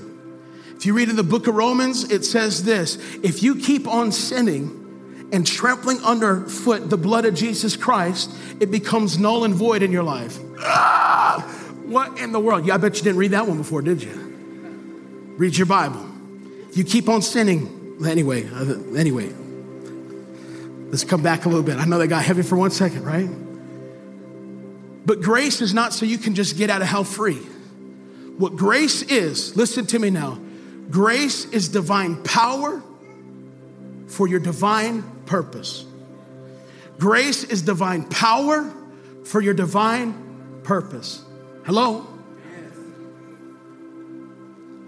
If 0.76 0.86
you 0.86 0.94
read 0.94 1.08
in 1.08 1.16
the 1.16 1.22
book 1.22 1.46
of 1.46 1.54
Romans, 1.54 2.10
it 2.10 2.24
says 2.24 2.64
this 2.64 2.96
if 3.22 3.42
you 3.42 3.56
keep 3.56 3.86
on 3.86 4.12
sinning, 4.12 4.85
and 5.32 5.46
trampling 5.46 5.98
underfoot 6.02 6.88
the 6.88 6.96
blood 6.96 7.24
of 7.24 7.34
Jesus 7.34 7.76
Christ, 7.76 8.30
it 8.60 8.70
becomes 8.70 9.18
null 9.18 9.44
and 9.44 9.54
void 9.54 9.82
in 9.82 9.92
your 9.92 10.02
life. 10.02 10.38
Ah, 10.60 11.40
what 11.84 12.18
in 12.18 12.32
the 12.32 12.40
world? 12.40 12.66
Yeah, 12.66 12.74
I 12.74 12.76
bet 12.78 12.96
you 12.96 13.02
didn't 13.02 13.18
read 13.18 13.32
that 13.32 13.46
one 13.46 13.58
before, 13.58 13.82
did 13.82 14.02
you? 14.02 15.34
Read 15.36 15.56
your 15.56 15.66
Bible. 15.66 16.04
You 16.72 16.84
keep 16.84 17.08
on 17.08 17.22
sinning. 17.22 17.96
Anyway, 18.06 18.48
uh, 18.48 18.94
anyway, 18.96 19.32
let's 20.90 21.04
come 21.04 21.22
back 21.22 21.44
a 21.44 21.48
little 21.48 21.64
bit. 21.64 21.78
I 21.78 21.84
know 21.84 21.98
that 21.98 22.08
got 22.08 22.24
heavy 22.24 22.42
for 22.42 22.56
one 22.56 22.70
second, 22.70 23.04
right? 23.04 23.28
But 25.06 25.20
grace 25.22 25.60
is 25.60 25.72
not 25.72 25.92
so 25.92 26.04
you 26.04 26.18
can 26.18 26.34
just 26.34 26.58
get 26.58 26.68
out 26.68 26.82
of 26.82 26.88
hell 26.88 27.04
free. 27.04 27.38
What 28.38 28.56
grace 28.56 29.02
is, 29.02 29.56
listen 29.56 29.86
to 29.86 29.98
me 29.98 30.10
now. 30.10 30.38
Grace 30.90 31.46
is 31.46 31.68
divine 31.68 32.22
power 32.22 32.82
for 34.08 34.26
your 34.26 34.40
divine 34.40 35.02
purpose. 35.26 35.84
Grace 36.98 37.44
is 37.44 37.62
divine 37.62 38.04
power 38.08 38.72
for 39.24 39.40
your 39.40 39.54
divine 39.54 40.60
purpose. 40.62 41.22
Hello? 41.64 42.06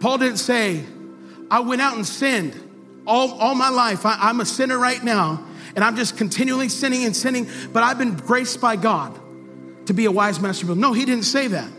Paul 0.00 0.18
didn't 0.18 0.38
say, 0.38 0.84
I 1.50 1.60
went 1.60 1.82
out 1.82 1.96
and 1.96 2.06
sinned 2.06 2.58
all, 3.06 3.32
all 3.40 3.54
my 3.54 3.68
life. 3.68 4.06
I, 4.06 4.16
I'm 4.20 4.40
a 4.40 4.46
sinner 4.46 4.78
right 4.78 5.02
now, 5.02 5.44
and 5.74 5.84
I'm 5.84 5.96
just 5.96 6.16
continually 6.16 6.68
sinning 6.68 7.04
and 7.04 7.16
sinning, 7.16 7.48
but 7.72 7.82
I've 7.82 7.98
been 7.98 8.14
graced 8.14 8.60
by 8.60 8.76
God 8.76 9.18
to 9.86 9.92
be 9.92 10.04
a 10.04 10.12
wise 10.12 10.38
master. 10.40 10.66
No, 10.74 10.92
he 10.92 11.04
didn't 11.04 11.24
say 11.24 11.48
that. 11.48 11.70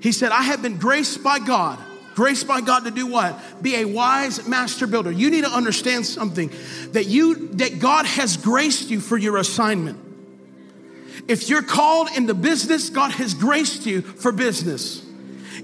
He 0.00 0.12
said, 0.12 0.32
I 0.32 0.42
have 0.42 0.60
been 0.60 0.76
graced 0.76 1.22
by 1.22 1.38
God. 1.38 1.78
Graced 2.14 2.46
by 2.46 2.60
God 2.60 2.84
to 2.84 2.90
do 2.90 3.06
what? 3.06 3.62
Be 3.62 3.76
a 3.76 3.84
wise 3.84 4.46
master 4.46 4.86
builder. 4.86 5.10
You 5.10 5.30
need 5.30 5.44
to 5.44 5.50
understand 5.50 6.06
something 6.06 6.50
that 6.92 7.06
you 7.06 7.48
that 7.54 7.80
God 7.80 8.06
has 8.06 8.36
graced 8.36 8.90
you 8.90 9.00
for 9.00 9.16
your 9.16 9.36
assignment. 9.36 10.00
If 11.26 11.48
you're 11.48 11.62
called 11.62 12.08
into 12.16 12.34
business, 12.34 12.90
God 12.90 13.10
has 13.12 13.34
graced 13.34 13.86
you 13.86 14.02
for 14.02 14.30
business. 14.30 15.04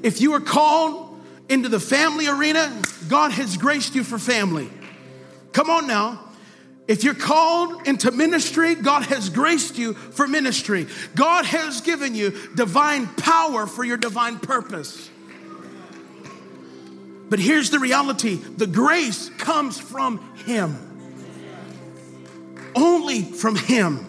If 0.02 0.20
you 0.20 0.32
are 0.34 0.40
called 0.40 1.20
into 1.48 1.68
the 1.68 1.80
family 1.80 2.26
arena, 2.26 2.72
God 3.08 3.32
has 3.32 3.56
graced 3.56 3.94
you 3.94 4.02
for 4.02 4.18
family. 4.18 4.70
Come 5.52 5.70
on 5.70 5.86
now. 5.86 6.20
If 6.88 7.04
you're 7.04 7.14
called 7.14 7.86
into 7.86 8.10
ministry, 8.10 8.74
God 8.74 9.04
has 9.04 9.28
graced 9.28 9.78
you 9.78 9.94
for 9.94 10.26
ministry. 10.26 10.88
God 11.14 11.44
has 11.44 11.82
given 11.82 12.16
you 12.16 12.32
divine 12.56 13.06
power 13.06 13.66
for 13.66 13.84
your 13.84 13.96
divine 13.96 14.40
purpose. 14.40 15.08
But 17.30 17.38
here's 17.38 17.70
the 17.70 17.78
reality 17.78 18.34
the 18.34 18.66
grace 18.66 19.30
comes 19.38 19.80
from 19.80 20.18
Him. 20.44 20.76
Only 22.74 23.22
from 23.22 23.56
Him. 23.56 24.06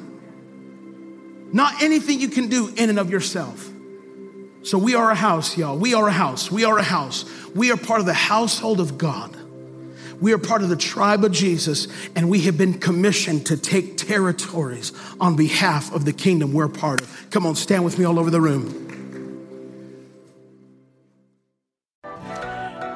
Not 1.54 1.82
anything 1.84 2.20
you 2.20 2.30
can 2.30 2.48
do 2.48 2.74
in 2.76 2.90
and 2.90 3.00
of 3.00 3.12
yourself. 3.12 3.70
So 4.64 4.78
we 4.78 4.96
are 4.96 5.12
a 5.12 5.16
house, 5.16 5.58
y'all. 5.58 5.78
We 5.78 5.94
are 5.94 6.08
a 6.08 6.12
house. 6.12 6.52
We 6.52 6.66
are 6.66 6.78
a 6.78 6.84
house. 6.84 7.26
We 7.56 7.72
are 7.72 7.78
part 7.78 8.00
of 8.00 8.06
the 8.06 8.14
household 8.14 8.80
of 8.80 8.98
God. 8.98 9.36
We 10.20 10.34
are 10.34 10.38
part 10.38 10.62
of 10.62 10.70
the 10.70 10.76
tribe 10.76 11.24
of 11.24 11.32
Jesus, 11.32 11.88
and 12.16 12.30
we 12.30 12.42
have 12.42 12.56
been 12.56 12.80
commissioned 12.80 13.48
to 13.48 13.58
take 13.58 13.98
territories 13.98 14.94
on 15.20 15.36
behalf 15.36 15.92
of 15.94 16.06
the 16.06 16.14
kingdom 16.14 16.54
we're 16.54 16.68
part 16.68 17.02
of. 17.02 17.28
Come 17.32 17.48
on, 17.48 17.56
stand 17.56 17.84
with 17.84 17.98
me 17.98 18.06
all 18.06 18.20
over 18.20 18.30
the 18.30 18.40
room. 18.40 18.91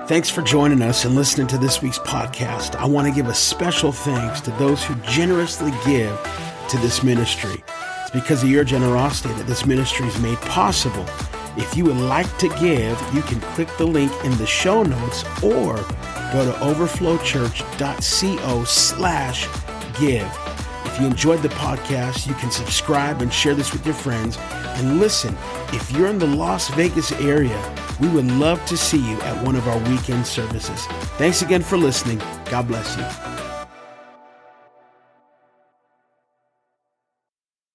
Thanks 0.08 0.30
for 0.30 0.44
joining 0.44 0.84
us 0.84 1.04
and 1.04 1.16
listening 1.16 1.48
to 1.48 1.58
this 1.58 1.82
week's 1.82 1.98
podcast. 1.98 2.76
I 2.76 2.86
want 2.86 3.08
to 3.08 3.14
give 3.14 3.28
a 3.28 3.34
special 3.34 3.92
thanks 3.92 4.40
to 4.42 4.52
those 4.52 4.84
who 4.84 4.94
generously 4.98 5.72
give 5.84 6.16
to 6.70 6.78
this 6.78 7.02
ministry. 7.02 7.64
It's 8.02 8.12
because 8.12 8.44
of 8.44 8.50
your 8.52 8.64
generosity 8.64 9.34
that 9.34 9.48
this 9.48 9.66
ministry 9.66 10.06
is 10.06 10.20
made 10.20 10.38
possible. 10.42 11.08
If 11.58 11.76
you 11.76 11.86
would 11.86 11.98
like 11.98 12.38
to 12.38 12.50
give, 12.60 13.02
you 13.16 13.24
can 13.24 13.42
click 13.56 13.68
the 13.80 13.88
link 13.88 14.12
in 14.24 14.38
the 14.38 14.46
show 14.46 14.84
notes 14.84 15.24
or 15.42 15.78
go 16.32 16.46
to 16.46 16.52
overflowchurch.co 16.62 18.64
slash 18.64 19.48
give. 20.00 20.40
If 20.86 21.02
you 21.02 21.08
enjoyed 21.08 21.42
the 21.42 21.50
podcast, 21.50 22.28
you 22.28 22.36
can 22.36 22.52
subscribe 22.52 23.24
and 23.24 23.34
share 23.34 23.56
this 23.56 23.74
with 23.74 23.84
your 23.84 23.96
friends. 23.96 24.38
And 24.38 25.00
listen, 25.00 25.36
if 25.70 25.92
you're 25.94 26.10
in 26.10 26.20
the 26.20 26.28
Las 26.28 26.70
Vegas 26.70 27.12
area, 27.14 27.60
we 28.00 28.08
would 28.10 28.28
love 28.28 28.64
to 28.66 28.78
see 28.78 28.98
you 28.98 29.20
at 29.22 29.44
one 29.46 29.56
of 29.56 29.68
our 29.68 29.80
weekend 29.90 30.26
services. 30.26 30.86
Thanks 31.18 31.42
again 31.42 31.62
for 31.62 31.78
listening. 31.78 32.22
God 32.46 32.68
bless 32.68 32.98
you. 32.98 33.35